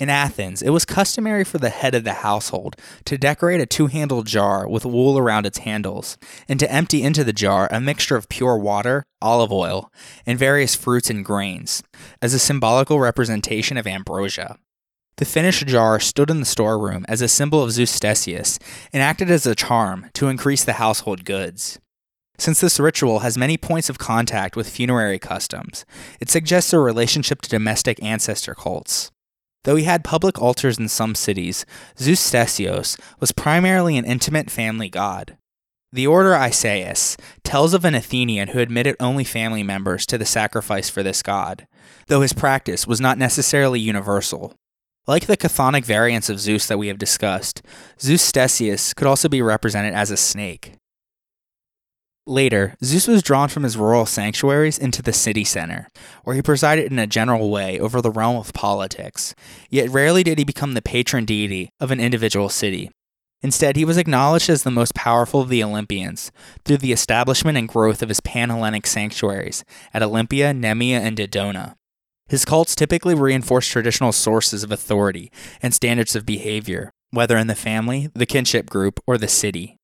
[0.00, 2.74] In Athens, it was customary for the head of the household
[3.04, 6.18] to decorate a two handled jar with wool around its handles,
[6.48, 9.92] and to empty into the jar a mixture of pure water, olive oil,
[10.26, 11.84] and various fruits and grains,
[12.20, 14.58] as a symbolical representation of ambrosia.
[15.16, 18.58] The finished jar stood in the storeroom as a symbol of Zeus Ktesius
[18.92, 21.78] and acted as a charm to increase the household goods.
[22.38, 25.84] Since this ritual has many points of contact with funerary customs,
[26.18, 29.10] it suggests a relationship to domestic ancestor cults.
[29.64, 31.64] Though he had public altars in some cities,
[31.98, 35.36] Zeus Ktesios was primarily an intimate family god.
[35.92, 40.88] The order Isaeus tells of an Athenian who admitted only family members to the sacrifice
[40.88, 41.68] for this god,
[42.06, 44.54] though his practice was not necessarily universal.
[45.06, 47.60] Like the chthonic variants of Zeus that we have discussed,
[48.00, 50.74] Zeus Ktesius could also be represented as a snake.
[52.24, 55.88] Later, Zeus was drawn from his rural sanctuaries into the city center,
[56.22, 59.34] where he presided in a general way over the realm of politics,
[59.70, 62.88] yet rarely did he become the patron deity of an individual city.
[63.42, 66.30] Instead, he was acknowledged as the most powerful of the Olympians
[66.64, 71.74] through the establishment and growth of his Panhellenic sanctuaries at Olympia, Nemea, and Dodona.
[72.32, 75.30] His cults typically reinforced traditional sources of authority
[75.60, 79.76] and standards of behavior, whether in the family, the kinship group, or the city.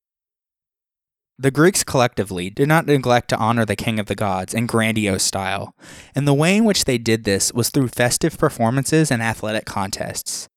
[1.38, 5.24] The Greeks collectively did not neglect to honor the king of the gods in grandiose
[5.24, 5.74] style,
[6.14, 10.48] and the way in which they did this was through festive performances and athletic contests.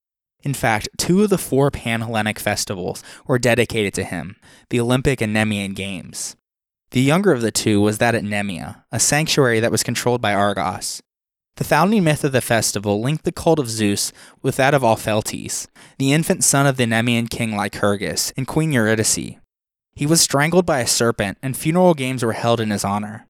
[0.43, 4.37] In fact, two of the four Panhellenic festivals were dedicated to him
[4.69, 6.37] the Olympic and Nemean Games.
[6.91, 10.33] The younger of the two was that at Nemea, a sanctuary that was controlled by
[10.33, 11.01] Argos.
[11.61, 15.67] The founding myth of the festival linked the cult of Zeus with that of Opheltes,
[15.99, 19.35] the infant son of the Nemean king Lycurgus and Queen Eurydice,
[19.93, 23.27] he was strangled by a serpent, and funeral games were held in his honor.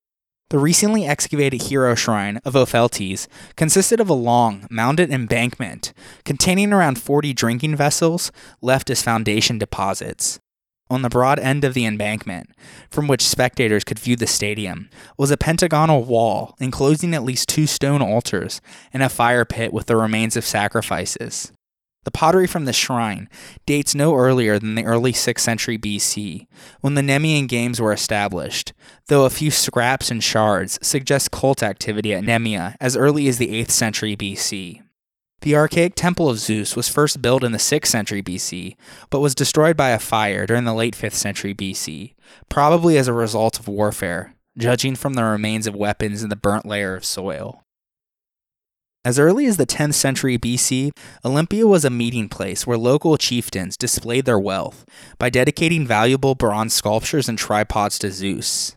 [0.50, 3.28] The recently excavated hero shrine of Opheltes
[3.58, 5.92] consisted of a long, mounded embankment
[6.24, 10.40] containing around 40 drinking vessels left as foundation deposits.
[10.92, 12.50] On the broad end of the embankment,
[12.90, 17.66] from which spectators could view the stadium, was a pentagonal wall enclosing at least two
[17.66, 18.60] stone altars
[18.92, 21.54] and a fire pit with the remains of sacrifices.
[22.04, 23.30] The pottery from the shrine
[23.66, 26.46] dates no earlier than the early 6th century BC,
[26.82, 28.74] when the Nemean Games were established,
[29.08, 33.64] though a few scraps and shards suggest cult activity at Nemea as early as the
[33.64, 34.82] 8th century BC.
[35.42, 38.76] The archaic temple of Zeus was first built in the 6th century BC,
[39.10, 42.14] but was destroyed by a fire during the late 5th century BC,
[42.48, 46.68] probably as a result of warfare, judging from the remains of weapons in the burnt
[46.68, 47.64] layer of soil.
[49.04, 50.92] As early as the 10th century BC,
[51.26, 54.86] Olympia was a meeting place where local chieftains displayed their wealth
[55.18, 58.76] by dedicating valuable bronze sculptures and tripods to Zeus.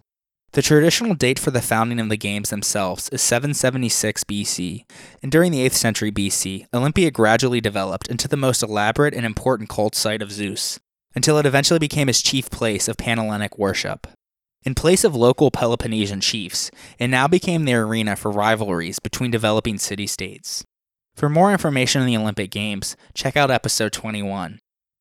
[0.55, 4.84] The traditional date for the founding of the games themselves is 776 BC,
[5.20, 9.68] and during the 8th century BC, Olympia gradually developed into the most elaborate and important
[9.68, 10.78] cult site of Zeus,
[11.12, 14.07] until it eventually became his chief place of Panhellenic worship.
[14.62, 19.76] In place of local Peloponnesian chiefs, it now became the arena for rivalries between developing
[19.76, 20.64] city states.
[21.16, 24.61] For more information on the Olympic Games, check out episode 21.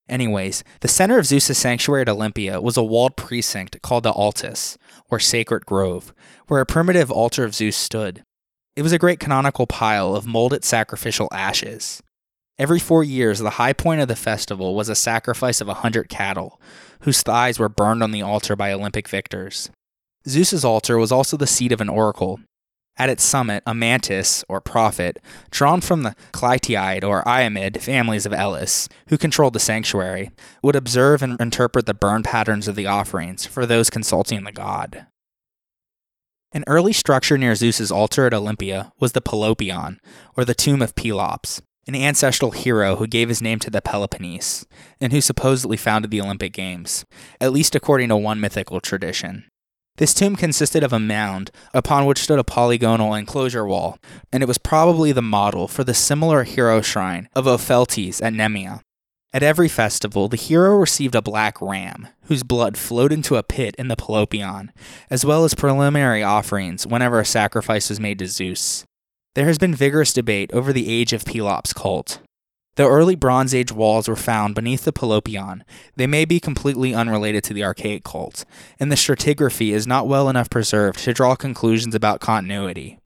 [0.09, 4.77] Anyways, the center of Zeus's sanctuary at Olympia was a walled precinct called the Altis,
[5.09, 6.13] or Sacred Grove,
[6.47, 8.23] where a primitive altar of Zeus stood.
[8.75, 12.01] It was a great canonical pile of molded sacrificial ashes.
[12.59, 16.09] Every four years, the high point of the festival was a sacrifice of a hundred
[16.09, 16.59] cattle,
[17.01, 19.69] whose thighs were burned on the altar by Olympic victors.
[20.27, 22.39] Zeus's altar was also the seat of an oracle.
[22.95, 25.17] At its summit, a mantis, or prophet,
[25.49, 30.29] drawn from the Clytiid or Iamid families of Elis, who controlled the sanctuary,
[30.61, 35.07] would observe and interpret the burn patterns of the offerings for those consulting the god.
[36.51, 39.97] An early structure near Zeus's altar at Olympia was the Pelopion,
[40.37, 44.65] or the tomb of Pelops an ancestral hero who gave his name to the Peloponnese,
[45.01, 47.05] and who supposedly founded the Olympic Games,
[47.41, 49.45] at least according to one mythical tradition.
[49.97, 53.99] This tomb consisted of a mound upon which stood a polygonal enclosure wall,
[54.31, 58.81] and it was probably the model for the similar hero shrine of Opheltes at Nemea.
[59.33, 63.75] At every festival, the hero received a black ram, whose blood flowed into a pit
[63.77, 64.69] in the Pelopion,
[65.09, 68.85] as well as preliminary offerings whenever a sacrifice was made to Zeus.
[69.35, 72.19] There has been vigorous debate over the age of Pelops' cult.
[72.75, 75.61] Though early Bronze Age walls were found beneath the Pelopion,
[75.95, 78.45] they may be completely unrelated to the archaic cult,
[78.79, 82.97] and the stratigraphy is not well enough preserved to draw conclusions about continuity.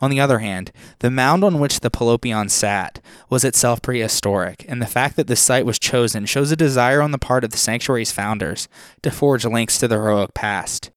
[0.00, 4.80] On the other hand, the mound on which the Pelopion sat was itself prehistoric, and
[4.80, 7.56] the fact that this site was chosen shows a desire on the part of the
[7.56, 8.68] sanctuary's founders
[9.02, 10.92] to forge links to the heroic past.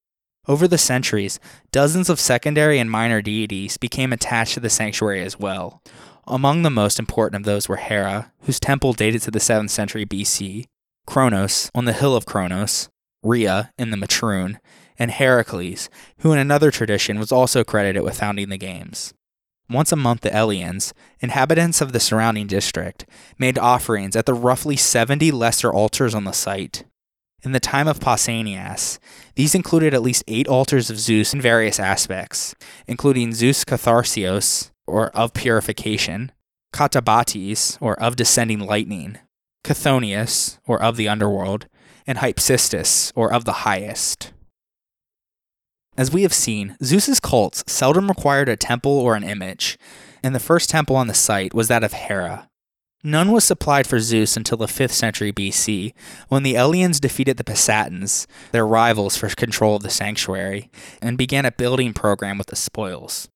[0.48, 1.40] Over the centuries,
[1.72, 5.82] dozens of secondary and minor deities became attached to the sanctuary as well.
[6.28, 10.06] Among the most important of those were Hera, whose temple dated to the 7th century
[10.06, 10.66] BC,
[11.08, 12.90] Kronos, on the hill of Kronos,
[13.24, 14.58] Rhea in the Metroon,
[14.98, 19.14] and Heracles, who in another tradition was also credited with founding the games.
[19.70, 23.06] once a month the Eleans, inhabitants of the surrounding district,
[23.38, 26.84] made offerings at the roughly 70 lesser altars on the site.
[27.44, 29.00] In the time of Pausanias,
[29.36, 32.54] these included at least eight altars of Zeus in various aspects,
[32.86, 36.32] including Zeus Catharsios, or of purification,
[36.74, 39.18] Katabates, or of descending lightning,
[39.64, 41.68] Chthonius, or of the underworld,
[42.08, 44.34] and Hypsistus, or of the highest.
[45.98, 49.78] As we have seen, Zeus's cults seldom required a temple or an image,
[50.24, 52.48] and the first temple on the site was that of Hera.
[53.04, 55.94] None was supplied for Zeus until the 5th century BC,
[56.30, 60.70] when the Eleans defeated the Pisatans, their rivals for control of the sanctuary,
[61.02, 63.28] and began a building program with the spoils.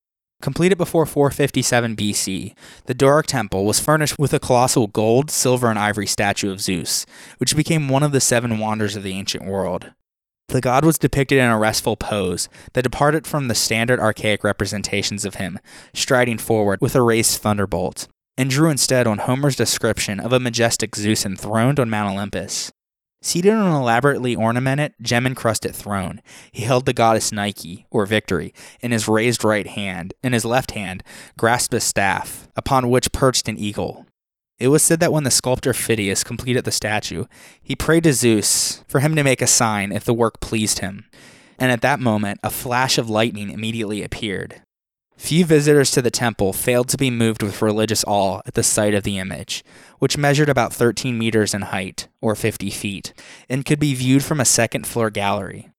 [0.41, 2.53] Completed before 457 BC,
[2.85, 7.05] the Doric temple was furnished with a colossal gold, silver, and ivory statue of Zeus,
[7.37, 9.91] which became one of the seven wonders of the ancient world.
[10.49, 15.25] The god was depicted in a restful pose that departed from the standard archaic representations
[15.25, 15.57] of him,
[15.93, 18.07] striding forward with a raised thunderbolt,
[18.37, 22.71] and drew instead on Homer's description of a majestic Zeus enthroned on Mount Olympus.
[23.25, 26.21] Seated on an elaborately ornamented, gem encrusted throne,
[26.51, 30.73] he held the goddess Nike, or Victory, in his raised right hand, and his left
[30.73, 31.03] hand
[31.35, 34.05] grasped a staff, upon which perched an eagle.
[34.59, 37.25] It was said that when the sculptor Phidias completed the statue,
[37.63, 41.05] he prayed to Zeus for him to make a sign if the work pleased him,
[41.57, 44.61] and at that moment a flash of lightning immediately appeared.
[45.17, 48.93] Few visitors to the temple failed to be moved with religious awe at the sight
[48.93, 49.63] of the image,
[49.99, 53.13] which measured about 13 meters in height, or 50 feet,
[53.49, 55.69] and could be viewed from a second floor gallery.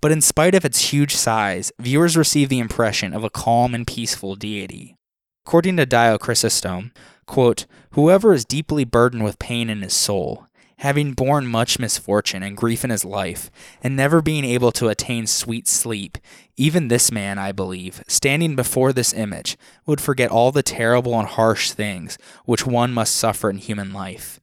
[0.00, 3.86] But in spite of its huge size, viewers received the impression of a calm and
[3.86, 4.96] peaceful deity.
[5.44, 6.92] According to Dio Chrysostom,
[7.26, 10.46] quote, Whoever is deeply burdened with pain in his soul,
[10.78, 13.50] having borne much misfortune and grief in his life,
[13.82, 16.18] and never being able to attain sweet sleep,
[16.56, 19.56] even this man, I believe, standing before this image,
[19.86, 24.40] would forget all the terrible and harsh things which one must suffer in human life.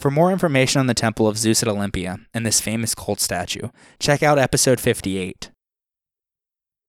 [0.00, 3.70] For more information on the Temple of Zeus at Olympia and this famous cult statue,
[3.98, 5.50] check out episode 58.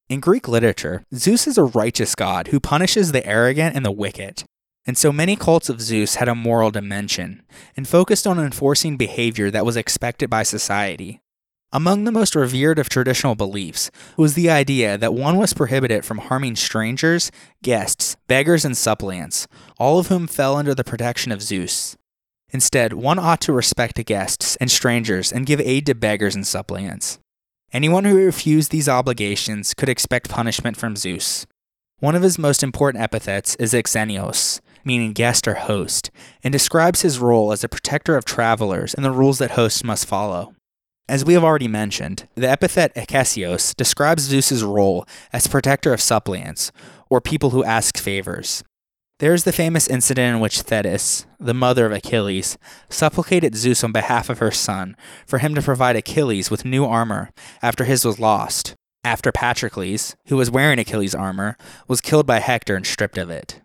[0.09, 4.43] In Greek literature, Zeus is a righteous god who punishes the arrogant and the wicked.
[4.85, 7.43] And so many cults of Zeus had a moral dimension
[7.77, 11.21] and focused on enforcing behavior that was expected by society.
[11.71, 16.17] Among the most revered of traditional beliefs was the idea that one was prohibited from
[16.17, 21.95] harming strangers, guests, beggars, and suppliants, all of whom fell under the protection of Zeus.
[22.49, 27.19] Instead, one ought to respect guests and strangers and give aid to beggars and suppliants.
[27.71, 31.45] Anyone who refused these obligations could expect punishment from Zeus.
[31.99, 34.59] One of his most important epithets is Xenios,
[34.89, 36.09] meaning guest or host,
[36.43, 40.07] and describes his role as a protector of travelers and the rules that hosts must
[40.07, 40.55] follow.
[41.07, 46.71] As we have already mentioned, the epithet Ekesios describes Zeus's role as protector of suppliants,
[47.07, 48.63] or people who ask favors.
[49.19, 52.57] There is the famous incident in which Thetis, the mother of Achilles,
[52.89, 54.95] supplicated Zeus on behalf of her son
[55.27, 57.29] for him to provide Achilles with new armor
[57.61, 58.73] after his was lost,
[59.03, 63.61] after Patrocles, who was wearing Achilles' armor, was killed by Hector and stripped of it.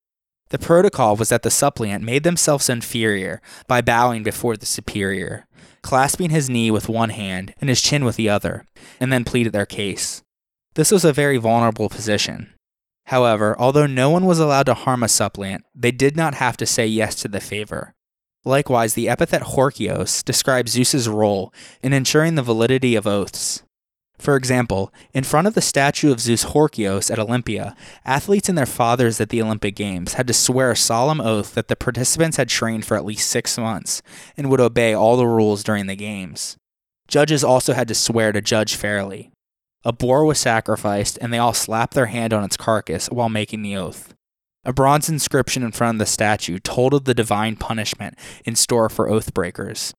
[0.51, 5.47] The protocol was that the suppliant made themselves inferior by bowing before the superior,
[5.83, 8.67] clasping his knee with one hand and his chin with the other,
[9.01, 10.23] and then pleaded their case.
[10.75, 12.53] This was a very vulnerable position.
[13.07, 16.67] However, although no one was allowed to harm a suppliant, they did not have to
[16.67, 17.95] say yes to the favor.
[18.45, 23.63] Likewise, the epithet Horkios describes Zeus's role in ensuring the validity of oaths.
[24.25, 28.65] For example, in front of the statue of Zeus Horkios at Olympia, athletes and their
[28.65, 32.49] fathers at the Olympic Games had to swear a solemn oath that the participants had
[32.49, 34.01] trained for at least six months
[34.35, 36.57] and would obey all the rules during the Games.
[37.07, 39.31] Judges also had to swear to judge fairly.
[39.85, 43.61] A boar was sacrificed, and they all slapped their hand on its carcass while making
[43.61, 44.15] the oath.
[44.65, 48.17] A bronze inscription in front of the statue told of the divine punishment
[48.47, 49.93] in store for oath breakers.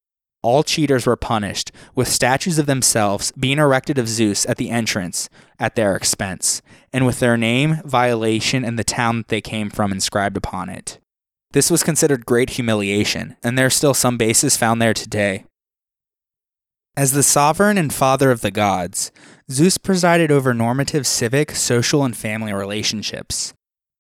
[0.45, 5.27] All cheaters were punished, with statues of themselves being erected of Zeus at the entrance
[5.57, 6.61] at their expense,
[6.93, 10.99] and with their name, violation, and the town that they came from inscribed upon it.
[11.53, 15.45] This was considered great humiliation, and there are still some bases found there today.
[16.95, 19.11] As the sovereign and father of the gods,
[19.49, 23.55] Zeus presided over normative civic, social, and family relationships.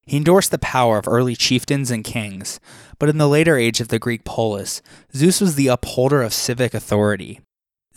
[0.05, 2.59] He endorsed the power of early chieftains and kings,
[2.99, 4.81] but in the later age of the Greek polis,
[5.15, 7.41] Zeus was the upholder of civic authority.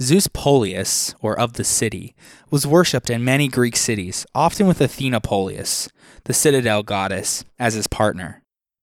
[0.01, 2.15] Zeus Polius, or of the city,
[2.51, 5.89] was worshipped in many Greek cities, often with Athena Polius,
[6.25, 8.43] the citadel goddess, as his partner.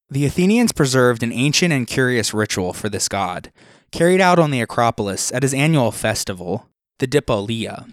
[0.10, 3.52] The Athenians preserved an ancient and curious ritual for this god,
[3.92, 6.68] carried out on the Acropolis at his annual festival,
[7.00, 7.92] the Dipolea.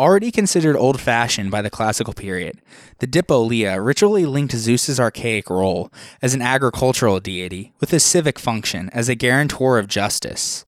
[0.00, 2.62] Already considered old fashioned by the classical period,
[3.00, 5.92] the Dipolea ritually linked Zeus's archaic role
[6.22, 10.64] as an agricultural deity with his civic function as a guarantor of justice.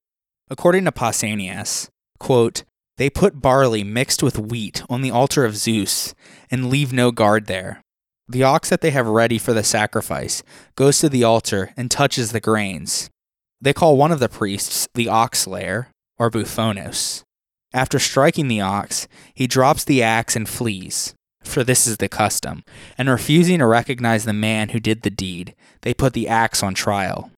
[0.50, 1.88] According to Pausanias,
[2.20, 2.64] quote,
[2.98, 6.14] they put barley mixed with wheat on the altar of Zeus
[6.50, 7.80] and leave no guard there.
[8.28, 10.42] The ox that they have ready for the sacrifice
[10.76, 13.08] goes to the altar and touches the grains.
[13.62, 17.24] They call one of the priests the ox slayer, or Bouphonos.
[17.74, 22.64] After striking the ox, he drops the axe and flees, for this is the custom,
[22.98, 26.74] and refusing to recognize the man who did the deed, they put the axe on
[26.74, 27.30] trial.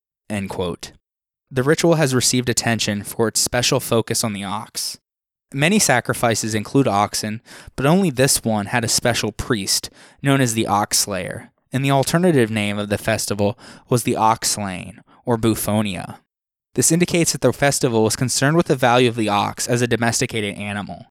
[1.50, 4.98] The ritual has received attention for its special focus on the ox.
[5.52, 7.40] Many sacrifices include oxen,
[7.76, 9.88] but only this one had a special priest,
[10.20, 13.56] known as the Ox Slayer, and the alternative name of the festival
[13.88, 16.18] was the Ox Slaying, or Bouphonia.
[16.74, 19.86] This indicates that the festival was concerned with the value of the ox as a
[19.86, 21.06] domesticated animal.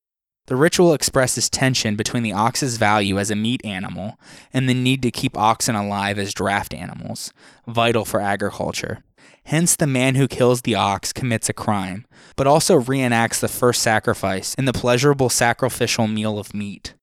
[0.47, 4.19] The ritual expresses tension between the ox's value as a meat animal
[4.51, 7.31] and the need to keep oxen alive as draft animals,
[7.65, 9.03] vital for agriculture.
[9.45, 12.05] Hence, the man who kills the ox commits a crime,
[12.35, 16.93] but also reenacts the first sacrifice in the pleasurable sacrificial meal of meat.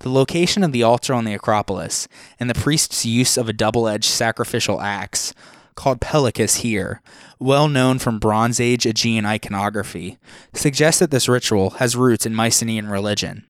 [0.00, 2.06] The location of the altar on the Acropolis
[2.38, 5.34] and the priest's use of a double edged sacrificial axe
[5.74, 7.00] called Pelecus here,
[7.38, 10.18] well known from Bronze Age Aegean iconography,
[10.52, 13.46] suggests that this ritual has roots in Mycenaean religion.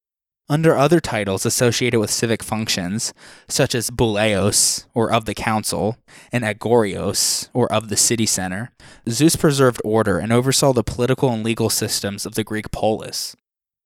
[0.47, 3.15] Under other titles associated with civic functions,
[3.49, 5.97] such as Bouleos, or of the council,
[6.31, 8.71] and Agorios, or of the city center,
[9.09, 13.35] Zeus preserved order and oversaw the political and legal systems of the Greek polis.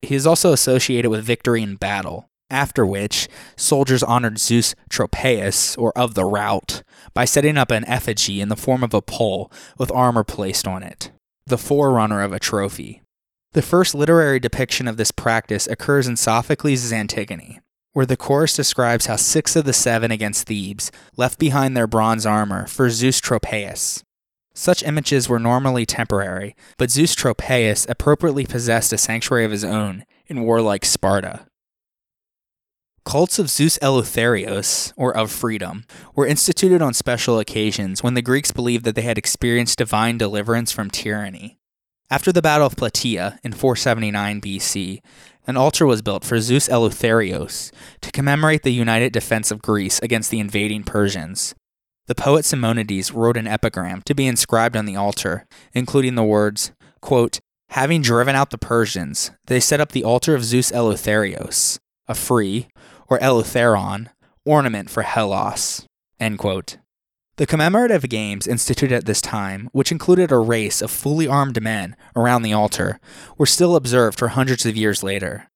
[0.03, 5.97] He is also associated with victory in battle, after which soldiers honored Zeus Tropaeus, or
[5.97, 6.82] of the rout,
[7.14, 10.82] by setting up an effigy in the form of a pole with armor placed on
[10.82, 11.11] it,
[11.46, 13.03] the forerunner of a trophy.
[13.53, 17.61] The first literary depiction of this practice occurs in Sophocles' Antigone,
[17.92, 22.26] where the chorus describes how six of the seven against Thebes left behind their bronze
[22.26, 24.03] armor for Zeus Tropeus.
[24.55, 30.05] Such images were normally temporary, but Zeus Tropeus appropriately possessed a sanctuary of his own
[30.26, 31.47] in warlike Sparta.
[33.09, 38.53] Cults of Zeus Eleutherios, or of freedom, were instituted on special occasions when the Greeks
[38.53, 41.57] believed that they had experienced divine deliverance from tyranny.
[42.11, 45.01] After the Battle of Plataea in 479 BC,
[45.47, 50.31] an altar was built for Zeus Eleutherios to commemorate the united defense of Greece against
[50.31, 51.55] the invading Persians.
[52.09, 56.73] The poet Simonides wrote an epigram to be inscribed on the altar, including the words,
[57.01, 57.41] quote,
[57.71, 62.69] Having driven out the Persians, they set up the altar of Zeus Eleutherios, a free,
[63.09, 64.09] or Eleutheron,
[64.45, 65.87] ornament for Hellas.
[67.37, 71.95] The commemorative games instituted at this time, which included a race of fully armed men
[72.17, 72.99] around the altar,
[73.37, 75.49] were still observed for hundreds of years later.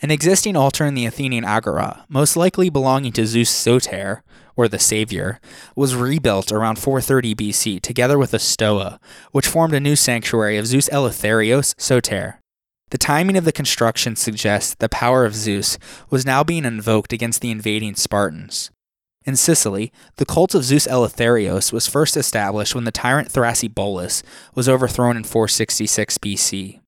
[0.00, 4.22] An existing altar in the Athenian Agora, most likely belonging to Zeus Soter,
[4.56, 5.40] or the Savior,
[5.76, 8.98] was rebuilt around 430 BC together with a stoa,
[9.30, 12.40] which formed a new sanctuary of Zeus Eleutherios Soter.
[12.90, 15.78] The timing of the construction suggests that the power of Zeus
[16.10, 18.70] was now being invoked against the invading Spartans.
[19.26, 24.22] In Sicily, the cult of Zeus Eleutherios was first established when the tyrant Thrasybulus
[24.54, 26.80] was overthrown in 466 BC.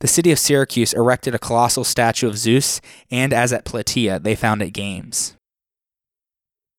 [0.00, 2.80] The city of Syracuse erected a colossal statue of Zeus,
[3.10, 5.36] and as at Plataea, they found founded games.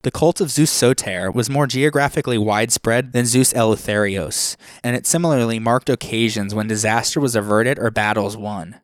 [0.06, 5.58] The cult of Zeus Soter was more geographically widespread than Zeus Eleutherios, and it similarly
[5.58, 8.82] marked occasions when disaster was averted or battles won.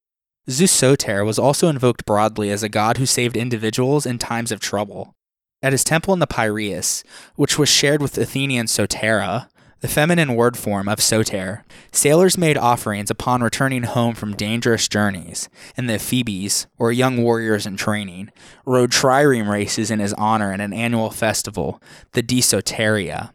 [0.50, 4.60] Zeus Soter was also invoked broadly as a god who saved individuals in times of
[4.60, 5.14] trouble.
[5.62, 7.04] At his temple in the Piraeus,
[7.36, 9.48] which was shared with Athenian Sotera,
[9.82, 15.50] the feminine word form of soter, sailors made offerings upon returning home from dangerous journeys,
[15.76, 18.32] and the ephebes, or young warriors in training,
[18.66, 21.82] rowed trireme races in his honor at an annual festival,
[22.14, 23.32] the Desoteria.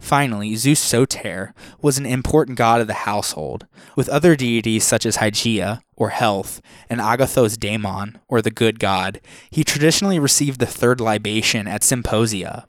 [0.00, 5.18] Finally, Zeus Soter was an important god of the household, with other deities such as
[5.18, 9.20] Hygeia, or health, and Agathos Daimon, or the good god.
[9.48, 12.66] He traditionally received the third libation at symposia,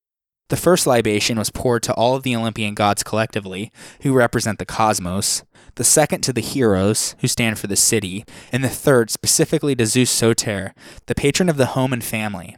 [0.50, 3.72] the first libation was poured to all of the Olympian gods collectively,
[4.02, 5.44] who represent the cosmos,
[5.76, 9.86] the second to the heroes, who stand for the city, and the third specifically to
[9.86, 10.74] Zeus Soter,
[11.08, 12.58] the patron of the home and family.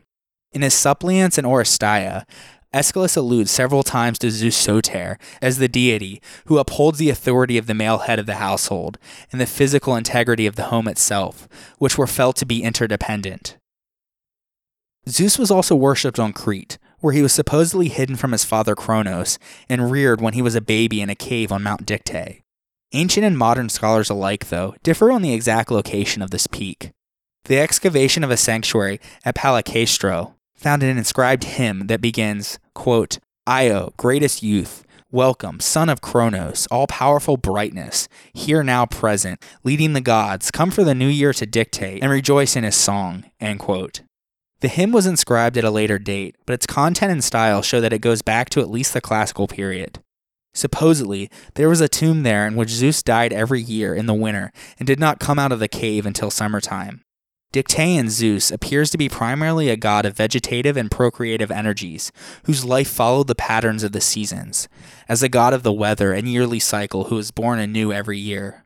[0.51, 2.25] In his suppliants and Oresteia,
[2.73, 7.65] Aeschylus alludes several times to Zeus Soter as the deity who upholds the authority of
[7.65, 8.97] the male head of the household
[9.31, 13.57] and the physical integrity of the home itself, which were felt to be interdependent.
[15.07, 19.37] Zeus was also worshipped on Crete, where he was supposedly hidden from his father Kronos
[19.69, 22.41] and reared when he was a baby in a cave on Mount Dicte.
[22.93, 26.91] Ancient and modern scholars alike, though, differ on the exact location of this peak.
[27.45, 33.93] The excavation of a sanctuary at Palaikastro found an inscribed hymn that begins, quote, Io,
[33.97, 40.51] greatest youth, welcome, son of Kronos, all powerful brightness, here now present, leading the gods,
[40.51, 44.01] come for the new year to dictate and rejoice in his song, end quote.
[44.59, 47.93] The hymn was inscribed at a later date, but its content and style show that
[47.93, 49.99] it goes back to at least the classical period.
[50.55, 54.51] Supposedly, there was a tomb there in which Zeus died every year in the winter
[54.79, 57.03] and did not come out of the cave until summertime.
[57.53, 62.11] Dictaean Zeus appears to be primarily a god of vegetative and procreative energies,
[62.43, 64.67] whose life followed the patterns of the seasons,
[65.07, 68.65] as a god of the weather and yearly cycle who is born anew every year.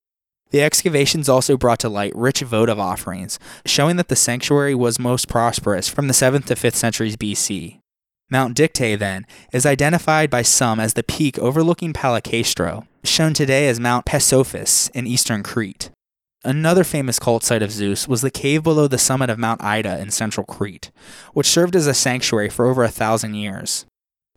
[0.51, 5.27] The excavations also brought to light rich votive offerings, showing that the sanctuary was most
[5.27, 7.79] prosperous from the 7th to 5th centuries BC.
[8.29, 13.79] Mount Dictae, then, is identified by some as the peak overlooking Palaikastro, shown today as
[13.79, 15.89] Mount Petsofas in eastern Crete.
[16.43, 19.99] Another famous cult site of Zeus was the cave below the summit of Mount Ida
[19.99, 20.91] in central Crete,
[21.33, 23.85] which served as a sanctuary for over a thousand years.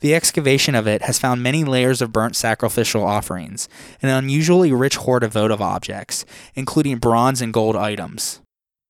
[0.04, 3.70] The excavation of it has found many layers of burnt sacrificial offerings,
[4.02, 8.42] and an unusually rich hoard of votive objects, including bronze and gold items.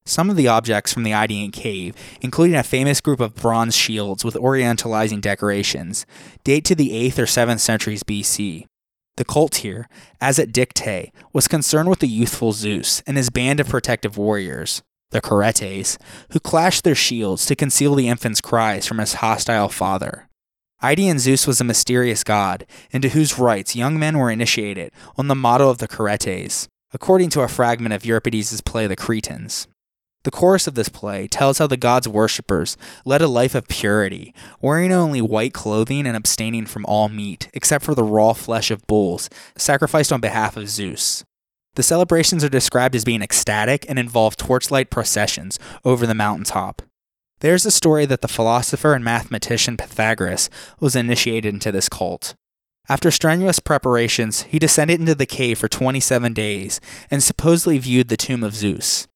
[0.05, 4.25] Some of the objects from the Idaean cave, including a famous group of bronze shields
[4.25, 6.05] with orientalizing decorations,
[6.43, 8.67] date to the 8th or 7th centuries BC.
[9.17, 9.89] The cult here,
[10.21, 14.83] as at Dictae, was concerned with the youthful Zeus and his band of protective warriors,
[15.13, 15.97] the Curetes,
[16.33, 20.29] who clashed their shields to conceal the infant's cries from his hostile father.
[20.85, 25.35] Idaean Zeus was a mysterious god, into whose rites young men were initiated on the
[25.35, 29.67] model of the Curetes, according to a fragment of Euripides' play The Cretans.
[30.25, 32.77] The chorus of this play tells how the god's worshippers
[33.07, 37.83] led a life of purity, wearing only white clothing and abstaining from all meat, except
[37.83, 41.25] for the raw flesh of bulls, sacrificed on behalf of Zeus.
[41.77, 46.83] The celebrations are described as being ecstatic and involve torchlight processions over the mountaintop.
[47.45, 50.49] There's a story that the philosopher and mathematician Pythagoras
[50.81, 52.35] was initiated into this cult.
[52.89, 56.81] After strenuous preparations, he descended into the cave for 27 days
[57.11, 59.09] and supposedly viewed the tomb of Zeus.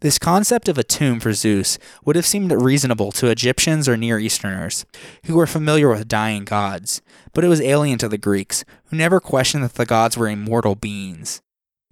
[0.00, 4.18] This concept of a tomb for Zeus would have seemed reasonable to Egyptians or Near
[4.18, 4.84] Easterners,
[5.26, 7.02] who were familiar with dying gods,
[7.34, 10.74] but it was alien to the Greeks, who never questioned that the gods were immortal
[10.74, 11.40] beings.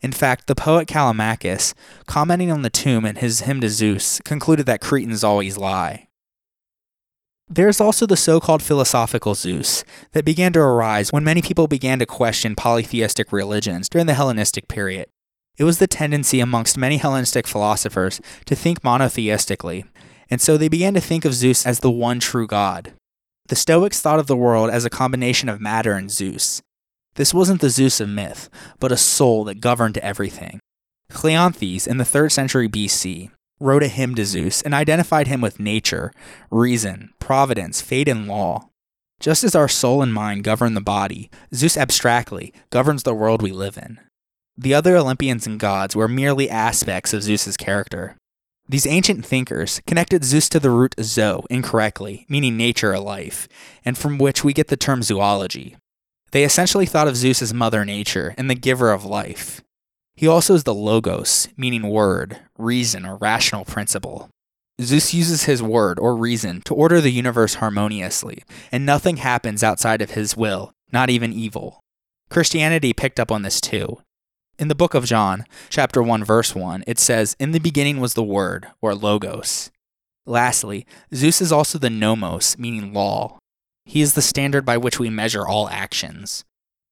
[0.04, 1.72] In fact, the poet Callimachus,
[2.06, 6.08] commenting on the tomb in his hymn to Zeus, concluded that Cretans always lie.
[7.48, 9.82] There is also the so called philosophical Zeus
[10.12, 14.68] that began to arise when many people began to question polytheistic religions during the Hellenistic
[14.68, 15.06] period.
[15.56, 19.84] It was the tendency amongst many Hellenistic philosophers to think monotheistically,
[20.28, 22.92] and so they began to think of Zeus as the one true god.
[23.48, 26.60] The Stoics thought of the world as a combination of matter and Zeus.
[27.14, 28.48] This wasn't the Zeus of myth,
[28.80, 30.60] but a soul that governed everything.
[31.10, 35.60] Cleanthes, in the 3rd century BC, wrote a hymn to Zeus and identified him with
[35.60, 36.12] nature,
[36.50, 38.68] reason, providence, fate, and law.
[39.20, 43.52] Just as our soul and mind govern the body, Zeus abstractly governs the world we
[43.52, 44.00] live in.
[44.56, 48.16] The other Olympians and gods were merely aspects of Zeus's character.
[48.68, 53.46] These ancient thinkers connected Zeus to the root zo incorrectly, meaning nature or life,
[53.84, 55.76] and from which we get the term zoology.
[56.34, 59.62] They essentially thought of Zeus as Mother Nature and the giver of life.
[60.16, 64.30] He also is the logos, meaning word, reason, or rational principle.
[64.82, 70.02] Zeus uses his word or reason to order the universe harmoniously, and nothing happens outside
[70.02, 71.78] of his will, not even evil.
[72.30, 73.98] Christianity picked up on this too,
[74.58, 78.14] in the book of John, chapter 1, verse 1, it says, In the beginning was
[78.14, 79.70] the Word, or Logos.
[80.26, 83.38] Lastly, Zeus is also the nomos, meaning law.
[83.84, 86.44] He is the standard by which we measure all actions.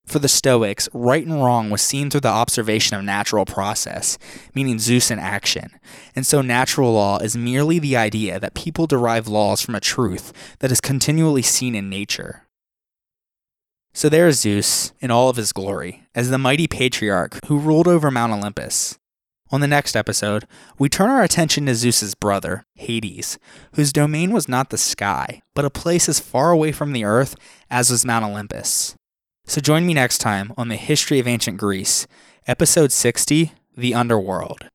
[0.04, 4.18] For the Stoics, right and wrong was seen through the observation of natural process,
[4.54, 5.70] meaning Zeus in action,
[6.16, 10.32] and so natural law is merely the idea that people derive laws from a truth
[10.58, 12.48] that is continually seen in nature.
[13.94, 17.86] So there is Zeus in all of his glory, as the mighty patriarch who ruled
[17.86, 18.98] over Mount Olympus.
[19.52, 20.46] On the next episode,
[20.78, 23.38] we turn our attention to Zeus's brother, Hades,
[23.74, 27.36] whose domain was not the sky, but a place as far away from the earth
[27.68, 28.94] as was Mount Olympus.
[29.44, 32.06] So join me next time on the History of Ancient Greece,
[32.46, 34.68] episode 60 The Underworld.